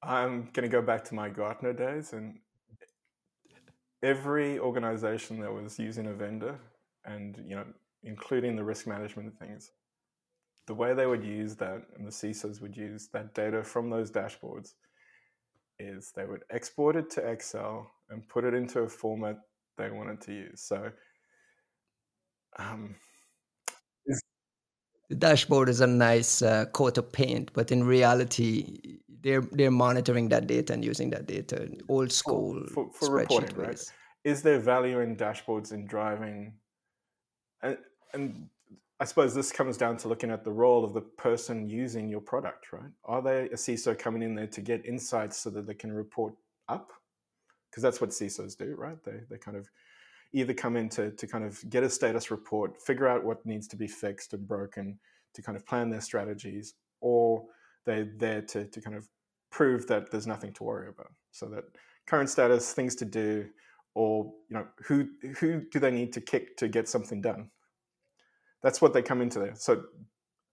I'm 0.01 0.49
going 0.51 0.67
to 0.67 0.77
go 0.77 0.81
back 0.81 1.03
to 1.05 1.13
my 1.13 1.29
Gartner 1.29 1.73
days, 1.73 2.13
and 2.13 2.39
every 4.01 4.57
organization 4.57 5.41
that 5.41 5.53
was 5.53 5.77
using 5.77 6.07
a 6.07 6.13
vendor, 6.13 6.57
and 7.05 7.37
you 7.47 7.55
know, 7.55 7.65
including 8.01 8.55
the 8.55 8.63
risk 8.63 8.87
management 8.87 9.37
things, 9.37 9.69
the 10.67 10.73
way 10.73 10.93
they 10.93 11.05
would 11.05 11.23
use 11.23 11.55
that, 11.55 11.83
and 11.95 12.05
the 12.05 12.11
CISOs 12.11 12.61
would 12.61 12.75
use 12.75 13.07
that 13.13 13.33
data 13.33 13.63
from 13.63 13.89
those 13.89 14.11
dashboards, 14.11 14.73
is 15.79 16.11
they 16.15 16.25
would 16.25 16.43
export 16.49 16.95
it 16.95 17.09
to 17.11 17.21
Excel 17.21 17.91
and 18.09 18.27
put 18.27 18.43
it 18.43 18.53
into 18.53 18.79
a 18.79 18.89
format 18.89 19.37
they 19.77 19.91
wanted 19.91 20.21
to 20.21 20.33
use. 20.33 20.61
So, 20.61 20.91
um, 22.57 22.95
the 25.09 25.15
dashboard 25.15 25.69
is 25.69 25.81
a 25.81 25.87
nice 25.87 26.41
uh, 26.41 26.65
coat 26.73 26.97
of 26.97 27.11
paint, 27.11 27.51
but 27.53 27.71
in 27.71 27.83
reality, 27.83 28.97
they're 29.21 29.41
they're 29.51 29.71
monitoring 29.71 30.29
that 30.29 30.47
data 30.47 30.73
and 30.73 30.83
using 30.83 31.09
that 31.11 31.27
data 31.27 31.69
old 31.89 32.11
school 32.11 32.63
for, 32.73 32.89
for, 32.91 33.07
for 33.07 33.15
reporting. 33.15 33.57
Ways. 33.57 33.67
Right? 33.67 34.31
Is 34.31 34.41
there 34.41 34.59
value 34.59 35.01
in 35.01 35.15
dashboards 35.15 35.71
in 35.71 35.85
driving? 35.85 36.53
And, 37.61 37.77
and 38.13 38.49
I 38.99 39.03
suppose 39.03 39.35
this 39.35 39.51
comes 39.51 39.77
down 39.77 39.97
to 39.97 40.07
looking 40.07 40.31
at 40.31 40.45
the 40.45 40.51
role 40.51 40.85
of 40.85 40.93
the 40.93 41.01
person 41.01 41.67
using 41.67 42.07
your 42.07 42.21
product, 42.21 42.71
right? 42.71 42.91
Are 43.03 43.21
they 43.21 43.49
a 43.49 43.55
CISO 43.55 43.97
coming 43.97 44.21
in 44.21 44.35
there 44.35 44.47
to 44.47 44.61
get 44.61 44.85
insights 44.85 45.37
so 45.37 45.49
that 45.49 45.67
they 45.67 45.73
can 45.73 45.91
report 45.91 46.33
up? 46.69 46.91
Because 47.69 47.83
that's 47.83 47.99
what 47.99 48.11
CISOs 48.11 48.57
do, 48.57 48.73
right? 48.77 48.97
They 49.03 49.19
they 49.29 49.37
kind 49.37 49.57
of 49.57 49.69
either 50.31 50.53
come 50.53 50.77
in 50.77 50.89
to, 50.89 51.11
to 51.11 51.27
kind 51.27 51.43
of 51.43 51.61
get 51.69 51.83
a 51.83 51.89
status 51.89 52.31
report, 52.31 52.81
figure 52.81 53.07
out 53.07 53.23
what 53.23 53.45
needs 53.45 53.67
to 53.67 53.75
be 53.75 53.87
fixed 53.87 54.33
and 54.33 54.47
broken 54.47 54.97
to 55.33 55.41
kind 55.41 55.57
of 55.57 55.65
plan 55.65 55.89
their 55.89 56.01
strategies, 56.01 56.75
or 57.01 57.45
they're 57.85 58.11
there 58.17 58.41
to, 58.41 58.65
to 58.65 58.81
kind 58.81 58.95
of 58.95 59.07
prove 59.51 59.87
that 59.87 60.09
there's 60.09 60.27
nothing 60.27 60.53
to 60.53 60.63
worry 60.63 60.87
about. 60.87 61.11
So 61.31 61.47
that 61.47 61.65
current 62.07 62.29
status, 62.29 62.73
things 62.73 62.95
to 62.95 63.05
do, 63.05 63.47
or 63.93 64.31
you 64.49 64.57
know, 64.57 64.67
who 64.83 65.07
who 65.39 65.61
do 65.69 65.79
they 65.79 65.91
need 65.91 66.13
to 66.13 66.21
kick 66.21 66.55
to 66.57 66.69
get 66.69 66.87
something 66.87 67.21
done? 67.21 67.49
That's 68.63 68.81
what 68.81 68.93
they 68.93 69.01
come 69.01 69.21
into 69.21 69.39
there. 69.39 69.55
So 69.55 69.83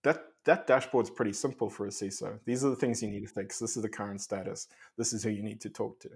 that 0.05 0.25
that 0.45 0.67
dashboard's 0.67 1.11
pretty 1.11 1.33
simple 1.33 1.71
for 1.71 1.87
a 1.87 1.91
CISO. 1.91 2.39
These 2.45 2.65
are 2.65 2.71
the 2.71 2.77
things 2.77 3.03
you 3.03 3.09
need 3.09 3.27
to 3.27 3.33
fix. 3.33 3.59
This 3.59 3.77
is 3.77 3.83
the 3.83 3.89
current 3.89 4.21
status. 4.21 4.67
This 4.99 5.13
is 5.13 5.23
who 5.23 5.31
you 5.31 5.43
need 5.43 5.61
to 5.61 5.71
talk 5.71 6.01
to 6.01 6.11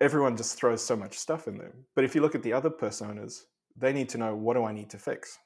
everyone 0.00 0.36
just 0.36 0.58
throws 0.58 0.84
so 0.84 0.96
much 0.96 1.18
stuff 1.18 1.48
in 1.48 1.58
there. 1.58 1.74
But 1.94 2.04
if 2.04 2.14
you 2.14 2.20
look 2.20 2.34
at 2.34 2.42
the 2.42 2.52
other 2.52 2.70
personas, 2.70 3.42
they 3.76 3.92
need 3.92 4.08
to 4.10 4.18
know 4.18 4.34
what 4.34 4.54
do 4.54 4.64
I 4.64 4.72
need 4.72 4.90
to 4.90 4.98
fix. 4.98 5.38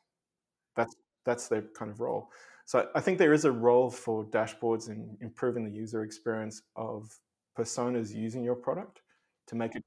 That's 0.77 0.94
that's 1.25 1.49
their 1.49 1.62
kind 1.77 1.90
of 1.90 2.01
role. 2.01 2.31
So 2.66 2.88
I 2.94 3.01
think 3.01 3.18
there 3.18 3.33
is 3.33 3.44
a 3.44 3.53
role 3.53 3.90
for 3.90 4.25
dashboards 4.25 4.88
in 4.88 5.16
improving 5.20 5.64
the 5.64 5.70
user 5.70 6.03
experience 6.03 6.62
of 6.77 7.11
personas 7.59 8.14
using 8.14 8.44
your 8.44 8.55
product 8.55 9.03
to 9.49 9.57
make 9.57 9.75
it. 9.75 9.83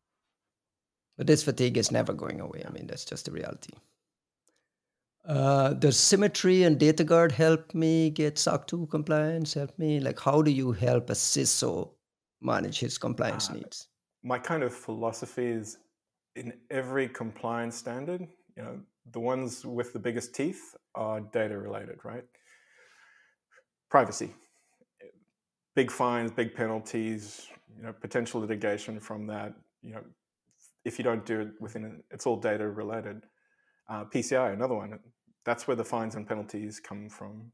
But 1.18 1.28
this 1.28 1.44
fatigue 1.44 1.78
is 1.78 1.92
never 1.92 2.14
going 2.14 2.42
away. 2.42 2.64
I 2.68 2.72
mean, 2.72 2.88
that's 2.88 3.06
just 3.06 3.26
the 3.26 3.32
reality. 3.32 3.74
Uh, 5.26 5.74
does 5.74 5.98
Symmetry 5.98 6.64
and 6.64 6.78
DataGuard 6.78 7.32
help 7.32 7.74
me 7.74 8.10
get 8.10 8.38
SOC 8.38 8.68
2 8.68 8.88
compliance? 8.88 9.54
Help 9.54 9.78
me? 9.80 10.00
Like, 10.00 10.20
how 10.20 10.42
do 10.42 10.52
you 10.52 10.74
help 10.74 11.10
a 11.10 11.14
CISO 11.14 11.92
manage 12.42 12.80
his 12.80 12.98
compliance 12.98 13.50
uh, 13.50 13.54
needs? 13.54 13.88
my 14.24 14.40
kind 14.40 14.64
of 14.64 14.74
philosophy 14.74 15.46
is 15.46 15.78
in 16.36 16.54
every 16.72 17.08
compliance 17.08 17.76
standard, 17.76 18.22
you 18.56 18.64
know, 18.64 18.80
the 19.12 19.20
ones 19.20 19.66
with 19.66 19.92
the 19.92 20.00
biggest 20.00 20.34
teeth 20.34 20.74
are 20.96 21.20
data 21.20 21.58
related, 21.58 21.98
right? 22.04 22.24
Privacy, 23.92 24.34
big 25.76 25.92
fines, 25.92 26.32
big 26.32 26.56
penalties, 26.56 27.48
you 27.76 27.84
know, 27.84 27.94
potential 27.94 28.40
litigation 28.40 29.00
from 29.00 29.28
that. 29.28 29.54
You 29.82 29.96
know, 29.96 30.04
if 30.86 30.98
you 30.98 31.04
don't 31.04 31.26
do 31.26 31.42
it 31.42 31.50
within, 31.60 32.02
it's 32.10 32.26
all 32.26 32.38
data 32.38 32.68
related. 32.68 33.22
Uh, 33.90 34.06
PCI, 34.06 34.54
another 34.54 34.76
one. 34.76 34.98
That's 35.46 35.68
where 35.68 35.76
the 35.76 35.84
fines 35.84 36.16
and 36.16 36.28
penalties 36.28 36.80
come 36.80 37.10
from. 37.10 37.52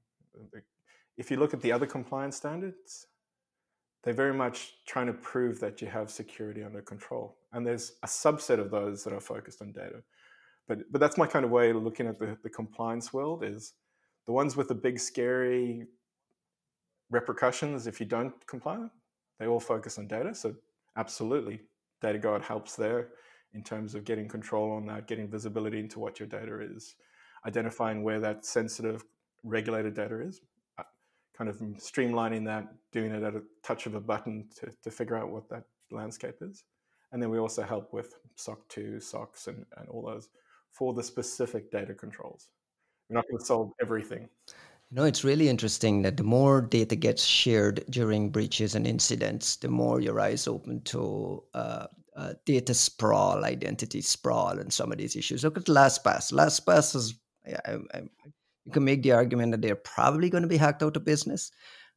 If 1.18 1.32
you 1.32 1.38
look 1.38 1.54
at 1.54 1.62
the 1.62 1.72
other 1.72 1.88
compliance 1.88 2.38
standards, 2.38 3.08
they're 4.04 4.14
very 4.14 4.34
much 4.34 4.76
trying 4.86 5.08
to 5.08 5.14
prove 5.14 5.60
that 5.60 5.82
you 5.82 5.88
have 5.88 6.10
security 6.10 6.64
under 6.64 6.82
control. 6.82 7.38
And 7.52 7.66
there's 7.66 7.94
a 8.04 8.08
subset 8.08 8.60
of 8.60 8.72
those 8.72 9.04
that 9.04 9.14
are 9.14 9.20
focused 9.20 9.62
on 9.62 9.72
data. 9.72 10.04
But, 10.68 10.92
but 10.92 11.02
that's 11.02 11.18
my 11.18 11.26
kind 11.26 11.44
of 11.44 11.52
way 11.52 11.72
of 11.72 11.78
looking 11.78 12.08
at 12.08 12.20
the, 12.20 12.38
the 12.44 12.50
compliance 12.50 13.12
world 13.12 13.44
is 13.44 13.74
the 14.26 14.32
ones 14.32 14.56
with 14.56 14.68
the 14.68 14.76
big 14.76 15.00
scary 15.00 15.88
repercussions 17.10 17.88
if 17.88 18.00
you 18.00 18.06
don't 18.06 18.34
comply, 18.46 18.78
they 19.40 19.48
all 19.48 19.60
focus 19.60 19.98
on 19.98 20.08
data. 20.08 20.34
So 20.36 20.54
absolutely, 20.96 21.62
DataGuard 22.04 22.44
helps 22.44 22.76
there 22.76 23.10
in 23.54 23.64
terms 23.64 23.96
of 23.96 24.06
getting 24.06 24.28
control 24.28 24.72
on 24.72 24.86
that, 24.88 25.08
getting 25.08 25.28
visibility 25.28 25.80
into 25.80 26.00
what 26.00 26.20
your 26.20 26.28
data 26.28 26.60
is, 26.62 26.96
identifying 27.46 28.04
where 28.04 28.20
that 28.20 28.46
sensitive 28.46 29.04
regulated 29.44 29.94
data 29.94 30.22
is 30.22 30.42
kind 31.40 31.50
of 31.50 31.58
streamlining 31.78 32.46
that, 32.46 32.68
doing 32.92 33.12
it 33.12 33.24
at 33.24 33.34
a 33.34 33.42
touch 33.64 33.86
of 33.86 33.96
a 33.96 34.00
button 34.00 34.46
to, 34.60 34.70
to 34.84 34.92
figure 34.92 35.16
out 35.16 35.30
what 35.30 35.48
that 35.50 35.64
landscape 35.90 36.36
is. 36.42 36.66
And 37.12 37.24
then 37.24 37.30
we 37.30 37.40
also 37.40 37.64
help 37.64 37.94
with 37.94 38.20
SOC 38.36 38.68
2, 38.68 39.00
SOCs, 39.00 39.48
and, 39.48 39.66
and 39.78 39.88
all 39.88 40.06
those 40.06 40.28
for 40.72 40.94
the 40.94 41.02
specific 41.02 41.72
data 41.72 41.94
controls. 41.94 42.50
We're 43.10 43.16
not 43.16 43.26
going 43.30 43.40
to 43.40 43.46
solve 43.46 43.72
everything. 43.82 44.28
Know, 44.92 45.06
it's 45.06 45.24
really 45.24 45.48
interesting 45.48 46.02
that 46.02 46.18
the 46.18 46.24
more 46.24 46.62
data 46.62 46.96
gets 46.96 47.24
shared 47.24 47.86
during 47.90 48.32
breaches 48.32 48.76
and 48.76 48.86
incidents, 48.86 49.56
the 49.56 49.70
more 49.70 50.02
your 50.02 50.20
eyes 50.20 50.48
open 50.48 50.82
to 50.86 51.44
uh, 51.54 51.88
uh, 52.20 52.34
data 52.46 52.74
sprawl, 52.74 53.46
identity 53.46 54.02
sprawl, 54.02 54.60
and 54.60 54.74
some 54.74 54.92
of 54.92 54.98
these 54.98 55.16
issues. 55.16 55.44
Look 55.44 55.58
at 55.58 55.66
LastPass. 55.66 56.34
LastPass 56.34 56.96
is, 56.96 57.14
I, 57.48 57.78
I, 57.94 58.02
you 58.66 58.72
can 58.74 58.84
make 58.84 59.04
the 59.04 59.14
argument 59.14 59.52
that 59.52 59.62
they're 59.62 59.76
probably 59.76 60.30
going 60.30 60.42
to 60.42 60.50
be 60.50 60.58
hacked 60.58 60.84
out 60.84 60.98
of 60.98 61.06
business. 61.06 61.52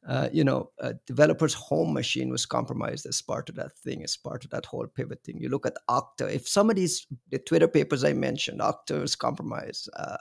Uh, 0.07 0.29
you 0.31 0.43
know, 0.43 0.69
a 0.79 0.93
developer's 1.07 1.53
home 1.53 1.93
machine 1.93 2.29
was 2.29 2.45
compromised 2.45 3.05
as 3.05 3.21
part 3.21 3.49
of 3.49 3.55
that 3.55 3.75
thing, 3.77 4.01
as 4.03 4.15
part 4.15 4.45
of 4.45 4.51
that 4.51 4.65
whole 4.65 4.87
pivot 4.87 5.23
thing. 5.23 5.37
You 5.39 5.49
look 5.49 5.65
at 5.65 5.77
Okta. 5.89 6.33
If 6.33 6.47
some 6.47 6.69
of 6.69 6.77
these 6.77 7.05
the 7.29 7.39
Twitter 7.39 7.67
papers 7.67 8.03
I 8.03 8.13
mentioned, 8.13 8.61
Okta 8.61 9.01
was 9.01 9.15
compromised. 9.15 9.89
Uh, 9.95 10.17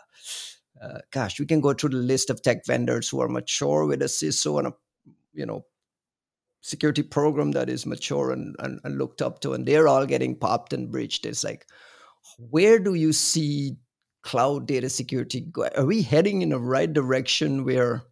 uh, 0.82 0.98
gosh, 1.12 1.38
we 1.38 1.46
can 1.46 1.60
go 1.60 1.74
through 1.74 1.90
the 1.90 1.96
list 1.96 2.30
of 2.30 2.42
tech 2.42 2.66
vendors 2.66 3.08
who 3.08 3.20
are 3.20 3.28
mature 3.28 3.86
with 3.86 4.02
a 4.02 4.06
CISO 4.06 4.58
and 4.58 4.68
a 4.68 4.74
you 5.32 5.46
know 5.46 5.64
security 6.62 7.02
program 7.02 7.50
that 7.52 7.68
is 7.68 7.84
mature 7.86 8.30
and, 8.30 8.56
and, 8.60 8.80
and 8.84 8.96
looked 8.96 9.20
up 9.20 9.40
to, 9.40 9.52
and 9.52 9.66
they're 9.66 9.88
all 9.88 10.06
getting 10.06 10.34
popped 10.34 10.72
and 10.72 10.90
breached. 10.90 11.26
It's 11.26 11.44
like, 11.44 11.66
where 12.38 12.78
do 12.78 12.94
you 12.94 13.12
see 13.12 13.76
cloud 14.22 14.66
data 14.66 14.88
security 14.88 15.40
go? 15.40 15.68
Are 15.76 15.84
we 15.84 16.02
heading 16.02 16.42
in 16.42 16.50
the 16.50 16.58
right 16.58 16.92
direction 16.92 17.64
where 17.64 18.04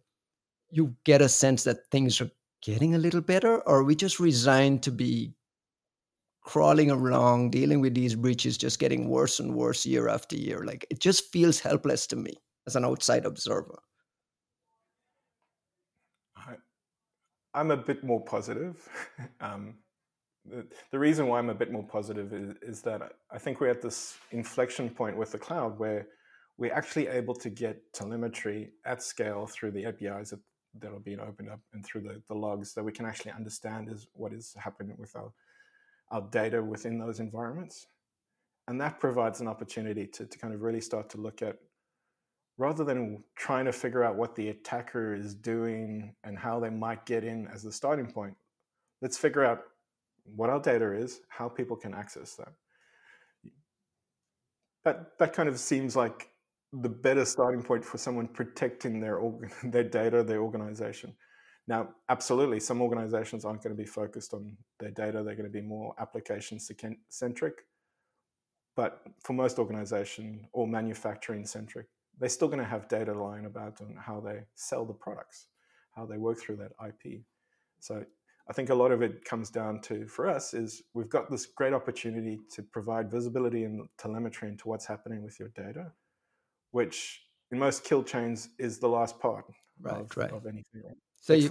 you 0.69 0.95
get 1.05 1.21
a 1.21 1.29
sense 1.29 1.63
that 1.63 1.89
things 1.91 2.21
are 2.21 2.29
getting 2.61 2.93
a 2.93 2.99
little 2.99 3.21
better, 3.21 3.61
or 3.61 3.79
are 3.79 3.83
we 3.83 3.95
just 3.95 4.19
resigned 4.19 4.83
to 4.83 4.91
be 4.91 5.33
crawling 6.43 6.91
along, 6.91 7.51
dealing 7.51 7.81
with 7.81 7.95
these 7.95 8.15
breaches, 8.15 8.57
just 8.57 8.79
getting 8.79 9.07
worse 9.07 9.39
and 9.39 9.55
worse 9.55 9.85
year 9.85 10.07
after 10.07 10.35
year? 10.35 10.63
Like 10.65 10.85
it 10.89 10.99
just 10.99 11.31
feels 11.31 11.59
helpless 11.59 12.05
to 12.07 12.15
me 12.15 12.33
as 12.67 12.75
an 12.75 12.85
outside 12.85 13.25
observer. 13.25 13.79
I, 17.53 17.59
am 17.59 17.71
a 17.71 17.77
bit 17.77 18.03
more 18.03 18.23
positive. 18.23 18.87
um, 19.41 19.75
the, 20.45 20.65
the 20.91 20.99
reason 20.99 21.27
why 21.27 21.39
I'm 21.39 21.49
a 21.49 21.55
bit 21.55 21.71
more 21.71 21.83
positive 21.83 22.33
is, 22.33 22.55
is 22.61 22.81
that 22.81 23.13
I 23.31 23.37
think 23.37 23.59
we're 23.59 23.69
at 23.69 23.81
this 23.81 24.17
inflection 24.31 24.89
point 24.89 25.17
with 25.17 25.31
the 25.31 25.37
cloud 25.37 25.77
where 25.77 26.07
we're 26.57 26.73
actually 26.73 27.07
able 27.07 27.35
to 27.35 27.49
get 27.49 27.81
telemetry 27.93 28.71
at 28.85 29.01
scale 29.03 29.47
through 29.47 29.71
the 29.71 29.85
APIs 29.85 30.31
that, 30.31 30.39
that'll 30.79 30.99
be 30.99 31.17
opened 31.17 31.49
up 31.49 31.59
and 31.73 31.85
through 31.85 32.01
the, 32.01 32.21
the 32.27 32.35
logs 32.35 32.73
that 32.73 32.83
we 32.83 32.91
can 32.91 33.05
actually 33.05 33.31
understand 33.31 33.89
is 33.89 34.07
what 34.13 34.33
is 34.33 34.55
happening 34.57 34.95
with 34.97 35.15
our 35.15 35.31
our 36.11 36.21
data 36.29 36.61
within 36.61 36.99
those 36.99 37.19
environments. 37.19 37.87
And 38.67 38.79
that 38.79 38.99
provides 38.99 39.41
an 39.41 39.47
opportunity 39.47 40.05
to, 40.07 40.25
to 40.25 40.37
kind 40.37 40.53
of 40.53 40.61
really 40.61 40.81
start 40.81 41.09
to 41.11 41.17
look 41.17 41.41
at 41.41 41.57
rather 42.61 42.83
than 42.83 43.23
trying 43.35 43.65
to 43.65 43.71
figure 43.73 44.03
out 44.03 44.15
what 44.15 44.35
the 44.35 44.49
attacker 44.49 45.15
is 45.15 45.33
doing 45.33 46.13
and 46.23 46.37
how 46.37 46.59
they 46.59 46.69
might 46.69 47.03
get 47.07 47.23
in 47.23 47.47
as 47.47 47.63
the 47.63 47.71
starting 47.71 48.05
point, 48.05 48.35
let's 49.01 49.17
figure 49.17 49.43
out 49.43 49.63
what 50.35 50.47
our 50.51 50.59
data 50.59 50.93
is, 50.93 51.21
how 51.27 51.49
people 51.49 51.75
can 51.75 51.91
access 51.91 52.35
that. 52.35 52.53
That 54.85 55.17
that 55.17 55.33
kind 55.33 55.49
of 55.49 55.59
seems 55.59 55.95
like 55.95 56.29
the 56.71 56.89
better 56.89 57.25
starting 57.25 57.63
point 57.63 57.83
for 57.83 57.97
someone 57.97 58.27
protecting 58.27 58.99
their 58.99 59.19
their 59.63 59.83
data, 59.83 60.23
their 60.23 60.43
organization. 60.43 61.15
Now, 61.67 61.89
absolutely, 62.09 62.59
some 62.59 62.79
organizations 62.79 63.43
aren't 63.43 63.63
going 63.63 63.75
to 63.75 63.83
be 63.83 63.89
focused 63.89 64.35
on 64.35 64.55
their 64.79 64.91
data; 64.91 65.23
they're 65.23 65.35
going 65.41 65.51
to 65.51 65.59
be 65.61 65.61
more 65.61 65.95
application 65.99 66.59
centric. 67.09 67.55
But 68.75 69.01
for 69.23 69.33
most 69.33 69.57
organization 69.57 70.47
or 70.53 70.67
manufacturing 70.67 71.45
centric, 71.45 71.87
they're 72.21 72.29
still 72.29 72.47
going 72.47 72.59
to 72.59 72.65
have 72.65 72.87
data 72.87 73.13
lying 73.13 73.45
about 73.45 73.81
on 73.81 73.97
how 73.99 74.21
they 74.21 74.39
sell 74.55 74.85
the 74.85 74.93
products, 74.93 75.47
how 75.93 76.05
they 76.05 76.17
work 76.17 76.39
through 76.39 76.55
that 76.55 76.71
IP. 76.87 77.23
So 77.81 78.05
I 78.49 78.53
think 78.53 78.69
a 78.69 78.75
lot 78.75 78.93
of 78.93 79.01
it 79.01 79.25
comes 79.25 79.49
down 79.49 79.81
to 79.81 80.07
for 80.07 80.29
us 80.29 80.53
is 80.53 80.81
we've 80.93 81.09
got 81.09 81.29
this 81.29 81.45
great 81.45 81.73
opportunity 81.73 82.39
to 82.53 82.63
provide 82.63 83.11
visibility 83.11 83.65
and 83.65 83.89
telemetry 83.97 84.47
into 84.47 84.69
what's 84.69 84.85
happening 84.85 85.21
with 85.21 85.37
your 85.37 85.49
data 85.49 85.91
which 86.71 87.21
in 87.51 87.59
most 87.59 87.83
kill 87.83 88.03
chains 88.03 88.49
is 88.57 88.79
the 88.79 88.87
last 88.87 89.19
part 89.19 89.45
right, 89.81 90.01
of, 90.01 90.17
right. 90.17 90.31
of 90.31 90.45
anything. 90.45 90.81
So 91.19 91.33
you 91.33 91.47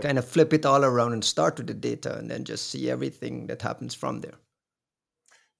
kind 0.00 0.18
of 0.18 0.26
flip 0.26 0.52
it 0.52 0.66
all 0.66 0.84
around 0.84 1.12
and 1.12 1.24
start 1.24 1.58
with 1.58 1.68
the 1.68 1.74
data 1.74 2.18
and 2.18 2.28
then 2.28 2.44
just 2.44 2.70
see 2.70 2.90
everything 2.90 3.46
that 3.46 3.62
happens 3.62 3.94
from 3.94 4.20
there. 4.20 4.34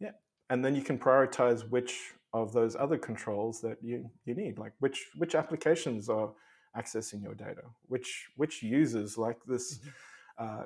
Yeah. 0.00 0.10
And 0.50 0.64
then 0.64 0.74
you 0.74 0.82
can 0.82 0.98
prioritize 0.98 1.68
which 1.70 2.12
of 2.32 2.52
those 2.52 2.76
other 2.76 2.98
controls 2.98 3.60
that 3.60 3.78
you, 3.82 4.10
you 4.24 4.34
need, 4.34 4.58
like 4.58 4.72
which 4.80 5.10
which 5.16 5.34
applications 5.34 6.08
are 6.08 6.30
accessing 6.76 7.22
your 7.22 7.34
data, 7.34 7.62
which 7.88 8.28
which 8.36 8.62
users 8.62 9.18
like 9.18 9.38
this 9.46 9.78
mm-hmm. 9.78 10.60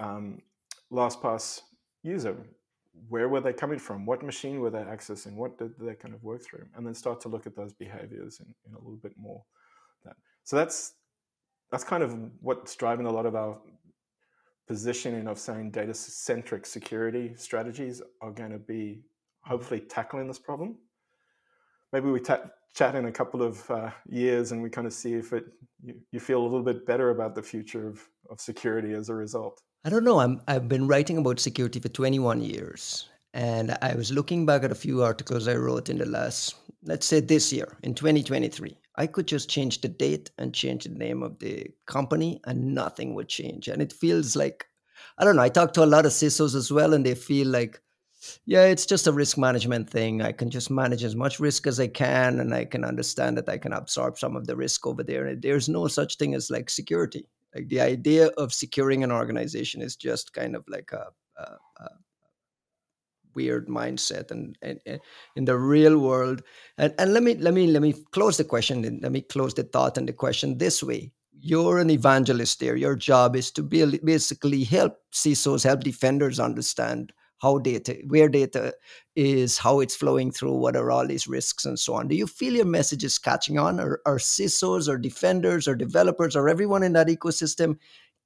uh, 0.00 0.04
um, 0.04 0.42
LastPass 0.92 1.60
user 2.02 2.36
where 3.08 3.28
were 3.28 3.40
they 3.40 3.52
coming 3.52 3.78
from? 3.78 4.06
What 4.06 4.22
machine 4.22 4.60
were 4.60 4.70
they 4.70 4.80
accessing? 4.80 5.34
What 5.34 5.58
did 5.58 5.72
they 5.78 5.94
kind 5.94 6.14
of 6.14 6.22
work 6.22 6.42
through? 6.42 6.66
And 6.74 6.86
then 6.86 6.94
start 6.94 7.20
to 7.22 7.28
look 7.28 7.46
at 7.46 7.54
those 7.54 7.72
behaviors 7.72 8.40
in, 8.40 8.46
in 8.66 8.74
a 8.74 8.78
little 8.78 8.98
bit 9.02 9.12
more. 9.16 9.42
That. 10.04 10.16
So 10.44 10.56
that's 10.56 10.94
that's 11.70 11.84
kind 11.84 12.02
of 12.02 12.16
what's 12.40 12.74
driving 12.76 13.06
a 13.06 13.12
lot 13.12 13.26
of 13.26 13.34
our 13.34 13.58
positioning 14.66 15.26
of 15.28 15.38
saying 15.38 15.70
data 15.70 15.94
centric 15.94 16.66
security 16.66 17.34
strategies 17.36 18.02
are 18.20 18.30
going 18.30 18.50
to 18.50 18.58
be 18.58 19.02
hopefully 19.46 19.80
tackling 19.80 20.26
this 20.26 20.38
problem. 20.38 20.76
Maybe 21.92 22.10
we 22.10 22.20
ta- 22.20 22.50
chat 22.74 22.94
in 22.94 23.06
a 23.06 23.12
couple 23.12 23.42
of 23.42 23.70
uh, 23.70 23.90
years 24.08 24.52
and 24.52 24.62
we 24.62 24.68
kind 24.68 24.86
of 24.86 24.92
see 24.92 25.14
if 25.14 25.32
it 25.32 25.44
you, 25.82 25.94
you 26.12 26.20
feel 26.20 26.40
a 26.40 26.44
little 26.44 26.62
bit 26.62 26.86
better 26.86 27.10
about 27.10 27.34
the 27.34 27.42
future 27.42 27.88
of, 27.88 28.06
of 28.30 28.40
security 28.40 28.92
as 28.92 29.08
a 29.08 29.14
result. 29.14 29.62
I 29.84 29.88
don't 29.88 30.04
know. 30.04 30.18
I'm, 30.18 30.42
I've 30.48 30.68
been 30.68 30.88
writing 30.88 31.18
about 31.18 31.38
security 31.38 31.78
for 31.78 31.88
21 31.88 32.40
years. 32.40 33.08
And 33.34 33.76
I 33.82 33.94
was 33.94 34.10
looking 34.10 34.46
back 34.46 34.64
at 34.64 34.72
a 34.72 34.74
few 34.74 35.02
articles 35.02 35.46
I 35.46 35.54
wrote 35.54 35.88
in 35.88 35.98
the 35.98 36.06
last, 36.06 36.56
let's 36.84 37.06
say 37.06 37.20
this 37.20 37.52
year, 37.52 37.76
in 37.82 37.94
2023. 37.94 38.76
I 38.96 39.06
could 39.06 39.26
just 39.26 39.50
change 39.50 39.82
the 39.82 39.88
date 39.88 40.30
and 40.38 40.54
change 40.54 40.84
the 40.84 40.90
name 40.90 41.22
of 41.22 41.38
the 41.38 41.66
company 41.86 42.40
and 42.44 42.74
nothing 42.74 43.14
would 43.14 43.28
change. 43.28 43.68
And 43.68 43.82
it 43.82 43.92
feels 43.92 44.36
like, 44.36 44.64
I 45.18 45.24
don't 45.24 45.36
know, 45.36 45.42
I 45.42 45.50
talk 45.50 45.74
to 45.74 45.84
a 45.84 45.86
lot 45.86 46.06
of 46.06 46.12
CISOs 46.12 46.54
as 46.54 46.72
well, 46.72 46.94
and 46.94 47.04
they 47.04 47.14
feel 47.14 47.48
like, 47.48 47.80
yeah, 48.44 48.64
it's 48.64 48.86
just 48.86 49.06
a 49.06 49.12
risk 49.12 49.38
management 49.38 49.90
thing. 49.90 50.22
I 50.22 50.32
can 50.32 50.50
just 50.50 50.70
manage 50.70 51.04
as 51.04 51.16
much 51.16 51.40
risk 51.40 51.66
as 51.66 51.80
I 51.80 51.88
can, 51.88 52.40
and 52.40 52.54
I 52.54 52.64
can 52.64 52.84
understand 52.84 53.36
that 53.38 53.48
I 53.48 53.58
can 53.58 53.72
absorb 53.72 54.18
some 54.18 54.36
of 54.36 54.46
the 54.46 54.56
risk 54.56 54.86
over 54.86 55.02
there. 55.02 55.34
There's 55.34 55.68
no 55.68 55.88
such 55.88 56.16
thing 56.16 56.34
as 56.34 56.50
like 56.50 56.70
security. 56.70 57.26
Like 57.54 57.68
the 57.68 57.80
idea 57.80 58.28
of 58.36 58.52
securing 58.52 59.02
an 59.02 59.12
organization 59.12 59.82
is 59.82 59.96
just 59.96 60.32
kind 60.32 60.54
of 60.54 60.64
like 60.68 60.92
a, 60.92 61.06
a, 61.38 61.56
a 61.80 61.88
weird 63.34 63.68
mindset 63.68 64.30
and, 64.30 64.58
and, 64.62 64.80
and, 64.86 65.00
in 65.36 65.44
the 65.44 65.56
real 65.56 65.98
world 65.98 66.42
and, 66.78 66.94
and 66.98 67.12
let 67.12 67.22
me 67.22 67.34
let 67.36 67.54
me 67.54 67.66
let 67.66 67.82
me 67.82 67.94
close 68.10 68.38
the 68.38 68.44
question 68.44 68.84
and 68.84 69.02
let 69.02 69.12
me 69.12 69.20
close 69.20 69.52
the 69.54 69.62
thought 69.62 69.98
and 69.98 70.08
the 70.08 70.12
question 70.12 70.56
this 70.56 70.82
way 70.82 71.12
you're 71.38 71.78
an 71.78 71.90
evangelist 71.90 72.58
there 72.58 72.76
your 72.76 72.96
job 72.96 73.36
is 73.36 73.50
to 73.50 73.62
be, 73.62 73.98
basically 73.98 74.64
help 74.64 74.96
CISOs 75.12 75.62
help 75.62 75.84
defenders 75.84 76.40
understand 76.40 77.12
how 77.38 77.58
data, 77.58 77.98
where 78.06 78.28
data 78.28 78.74
is, 79.14 79.58
how 79.58 79.80
it's 79.80 79.94
flowing 79.94 80.30
through, 80.30 80.54
what 80.54 80.76
are 80.76 80.90
all 80.90 81.06
these 81.06 81.28
risks, 81.28 81.64
and 81.64 81.78
so 81.78 81.94
on. 81.94 82.08
Do 82.08 82.16
you 82.16 82.26
feel 82.26 82.54
your 82.54 82.64
message 82.64 83.04
is 83.04 83.18
catching 83.18 83.58
on? 83.58 83.78
Or 83.78 84.00
are 84.06 84.18
CISOs 84.18 84.88
or 84.88 84.98
defenders 84.98 85.68
or 85.68 85.74
developers 85.74 86.34
or 86.34 86.48
everyone 86.48 86.82
in 86.82 86.94
that 86.94 87.08
ecosystem 87.08 87.78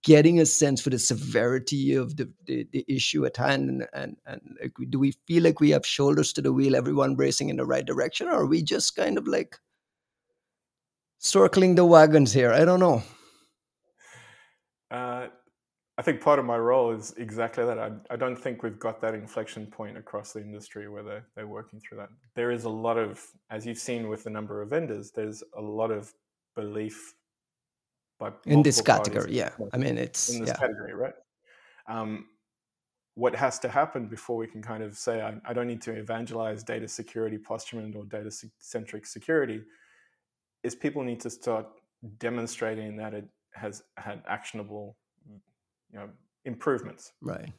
getting 0.02 0.40
a 0.40 0.46
sense 0.46 0.80
for 0.80 0.90
the 0.90 0.98
severity 0.98 1.94
of 1.94 2.16
the, 2.16 2.30
the, 2.46 2.66
the 2.72 2.84
issue 2.88 3.26
at 3.26 3.36
hand? 3.36 3.68
And, 3.68 3.86
and, 3.92 4.16
and 4.26 4.90
do 4.90 4.98
we 4.98 5.12
feel 5.26 5.42
like 5.42 5.60
we 5.60 5.70
have 5.70 5.84
shoulders 5.84 6.32
to 6.34 6.42
the 6.42 6.52
wheel, 6.52 6.76
everyone 6.76 7.16
bracing 7.16 7.48
in 7.48 7.56
the 7.56 7.66
right 7.66 7.84
direction? 7.84 8.28
Or 8.28 8.42
are 8.42 8.46
we 8.46 8.62
just 8.62 8.94
kind 8.94 9.18
of 9.18 9.26
like 9.26 9.58
circling 11.18 11.74
the 11.74 11.84
wagons 11.84 12.32
here? 12.32 12.52
I 12.52 12.64
don't 12.64 12.80
know. 12.80 13.02
Uh, 14.90 15.28
I 16.00 16.02
think 16.02 16.22
part 16.22 16.38
of 16.38 16.46
my 16.46 16.56
role 16.56 16.92
is 16.92 17.12
exactly 17.18 17.62
that. 17.62 17.78
I, 17.78 17.90
I 18.08 18.16
don't 18.16 18.34
think 18.34 18.62
we've 18.62 18.78
got 18.78 19.02
that 19.02 19.12
inflection 19.12 19.66
point 19.66 19.98
across 19.98 20.32
the 20.32 20.40
industry 20.40 20.88
where 20.88 21.02
they're, 21.02 21.26
they're 21.36 21.46
working 21.46 21.78
through 21.78 21.98
that. 21.98 22.08
There 22.34 22.50
is 22.50 22.64
a 22.64 22.70
lot 22.70 22.96
of, 22.96 23.22
as 23.50 23.66
you've 23.66 23.76
seen 23.76 24.08
with 24.08 24.24
the 24.24 24.30
number 24.30 24.62
of 24.62 24.70
vendors, 24.70 25.10
there's 25.10 25.42
a 25.58 25.60
lot 25.60 25.90
of 25.90 26.10
belief 26.56 27.14
by 28.18 28.32
in 28.46 28.62
this 28.62 28.80
category. 28.80 29.30
Yeah, 29.36 29.50
I 29.74 29.76
mean 29.76 29.98
it's 29.98 30.30
in 30.30 30.40
this 30.40 30.48
yeah. 30.48 30.56
category, 30.56 30.94
right? 30.94 31.12
Um, 31.86 32.28
what 33.14 33.36
has 33.36 33.58
to 33.58 33.68
happen 33.68 34.06
before 34.06 34.38
we 34.38 34.46
can 34.46 34.62
kind 34.62 34.82
of 34.82 34.96
say 34.96 35.20
I, 35.20 35.34
I 35.44 35.52
don't 35.52 35.66
need 35.66 35.82
to 35.82 35.92
evangelize 35.92 36.62
data 36.62 36.88
security 36.88 37.36
posturement 37.36 37.94
or 37.94 38.06
data 38.06 38.30
centric 38.58 39.04
security 39.04 39.60
is 40.62 40.74
people 40.74 41.02
need 41.02 41.20
to 41.20 41.28
start 41.28 41.66
demonstrating 42.16 42.96
that 42.96 43.12
it 43.12 43.26
has 43.52 43.82
had 43.98 44.22
actionable 44.26 44.96
you 45.92 45.98
know 45.98 46.08
improvements. 46.44 47.12
Right. 47.20 47.52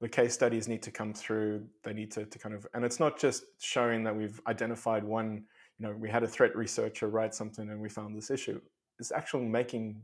The 0.00 0.08
case 0.08 0.34
studies 0.34 0.68
need 0.68 0.82
to 0.82 0.90
come 0.90 1.14
through. 1.14 1.64
They 1.82 1.92
need 1.92 2.10
to, 2.12 2.26
to 2.26 2.38
kind 2.38 2.54
of 2.54 2.66
and 2.74 2.84
it's 2.84 3.00
not 3.00 3.18
just 3.18 3.44
showing 3.60 4.04
that 4.04 4.14
we've 4.14 4.40
identified 4.46 5.04
one 5.04 5.44
you 5.78 5.86
know 5.86 5.94
we 5.98 6.08
had 6.08 6.22
a 6.22 6.28
threat 6.28 6.54
researcher 6.56 7.08
write 7.08 7.34
something 7.34 7.70
and 7.70 7.80
we 7.80 7.88
found 7.88 8.16
this 8.16 8.30
issue. 8.30 8.60
It's 8.98 9.12
actually 9.12 9.46
making 9.46 10.02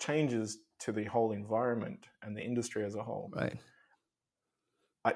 changes 0.00 0.58
to 0.80 0.92
the 0.92 1.04
whole 1.04 1.32
environment 1.32 2.08
and 2.22 2.36
the 2.36 2.42
industry 2.42 2.84
as 2.84 2.96
a 2.96 3.02
whole. 3.02 3.30
Right. 3.32 3.56
I, 5.04 5.14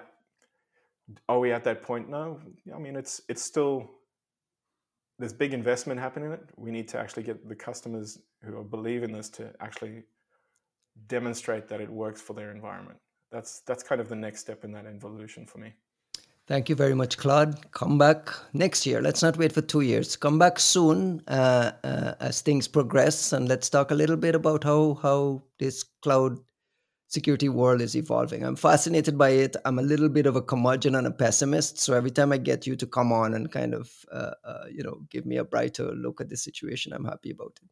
are 1.28 1.38
we 1.38 1.52
at 1.52 1.64
that 1.64 1.82
point 1.82 2.08
no 2.08 2.40
i 2.74 2.78
mean 2.78 2.96
it's 2.96 3.20
it's 3.28 3.42
still 3.42 3.90
there's 5.18 5.32
big 5.32 5.54
investment 5.54 5.98
happening 5.98 6.28
in 6.28 6.34
it. 6.34 6.44
We 6.56 6.70
need 6.70 6.88
to 6.88 6.98
actually 6.98 7.22
get 7.22 7.48
the 7.48 7.54
customers 7.54 8.18
who 8.42 8.62
believe 8.64 9.02
in 9.02 9.12
this 9.12 9.28
to 9.30 9.52
actually 9.60 10.02
demonstrate 11.08 11.68
that 11.68 11.80
it 11.80 11.90
works 11.90 12.20
for 12.20 12.32
their 12.32 12.50
environment. 12.50 12.98
That's 13.30 13.60
that's 13.60 13.82
kind 13.82 14.00
of 14.00 14.08
the 14.08 14.16
next 14.16 14.40
step 14.40 14.64
in 14.64 14.72
that 14.72 14.86
evolution 14.86 15.46
for 15.46 15.58
me. 15.58 15.74
Thank 16.46 16.68
you 16.68 16.76
very 16.76 16.94
much, 16.94 17.18
Claude. 17.18 17.72
Come 17.72 17.98
back 17.98 18.32
next 18.52 18.86
year. 18.86 19.02
Let's 19.02 19.20
not 19.20 19.36
wait 19.36 19.52
for 19.52 19.62
two 19.62 19.80
years. 19.80 20.14
Come 20.14 20.38
back 20.38 20.60
soon 20.60 21.20
uh, 21.26 21.72
uh, 21.82 22.14
as 22.20 22.40
things 22.40 22.68
progress, 22.68 23.32
and 23.32 23.48
let's 23.48 23.68
talk 23.68 23.90
a 23.90 23.96
little 23.96 24.16
bit 24.16 24.36
about 24.36 24.62
how 24.62 24.94
how 25.02 25.42
this 25.58 25.82
cloud 26.02 26.38
security 27.08 27.48
world 27.48 27.80
is 27.80 27.96
evolving. 27.96 28.44
I'm 28.44 28.54
fascinated 28.54 29.18
by 29.18 29.30
it. 29.30 29.56
I'm 29.64 29.80
a 29.80 29.82
little 29.82 30.08
bit 30.08 30.26
of 30.26 30.36
a 30.36 30.42
curmudgeon 30.42 30.94
and 30.94 31.06
a 31.08 31.10
pessimist, 31.10 31.78
so 31.80 31.94
every 31.94 32.12
time 32.12 32.30
I 32.30 32.38
get 32.38 32.64
you 32.64 32.76
to 32.76 32.86
come 32.86 33.12
on 33.12 33.34
and 33.34 33.50
kind 33.50 33.74
of 33.74 33.90
uh, 34.12 34.34
uh 34.44 34.64
you 34.70 34.84
know 34.84 35.00
give 35.10 35.26
me 35.26 35.38
a 35.38 35.44
brighter 35.44 35.90
look 35.94 36.20
at 36.20 36.28
the 36.28 36.36
situation, 36.36 36.92
I'm 36.92 37.04
happy 37.04 37.30
about 37.30 37.58
it. 37.60 37.68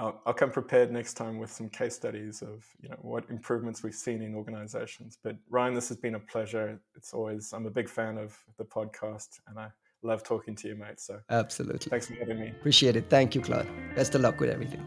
I'll, 0.00 0.20
I'll, 0.24 0.32
come 0.32 0.50
prepared 0.50 0.90
next 0.90 1.14
time 1.14 1.38
with 1.38 1.52
some 1.52 1.68
case 1.68 1.94
studies 1.94 2.40
of 2.40 2.66
you 2.80 2.88
know 2.88 2.96
what 3.02 3.24
improvements 3.28 3.82
we've 3.82 3.94
seen 3.94 4.22
in 4.22 4.34
organizations. 4.34 5.18
But 5.22 5.36
Ryan, 5.50 5.74
this 5.74 5.88
has 5.88 5.98
been 5.98 6.14
a 6.14 6.18
pleasure. 6.18 6.80
It's 6.96 7.12
always 7.12 7.52
I'm 7.52 7.66
a 7.66 7.70
big 7.70 7.88
fan 7.88 8.16
of 8.16 8.36
the 8.56 8.64
podcast, 8.64 9.40
and 9.46 9.58
I 9.58 9.68
love 10.02 10.22
talking 10.22 10.56
to 10.56 10.68
you, 10.68 10.74
mate. 10.74 11.00
So 11.00 11.20
absolutely, 11.28 11.90
thanks 11.90 12.06
for 12.06 12.14
having 12.14 12.40
me. 12.40 12.48
Appreciate 12.48 12.96
it. 12.96 13.10
Thank 13.10 13.34
you, 13.34 13.42
Claude. 13.42 13.68
Best 13.94 14.14
of 14.14 14.22
luck 14.22 14.40
with 14.40 14.48
everything. 14.48 14.82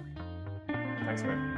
Thanks, 1.05 1.21
mate. 1.21 1.52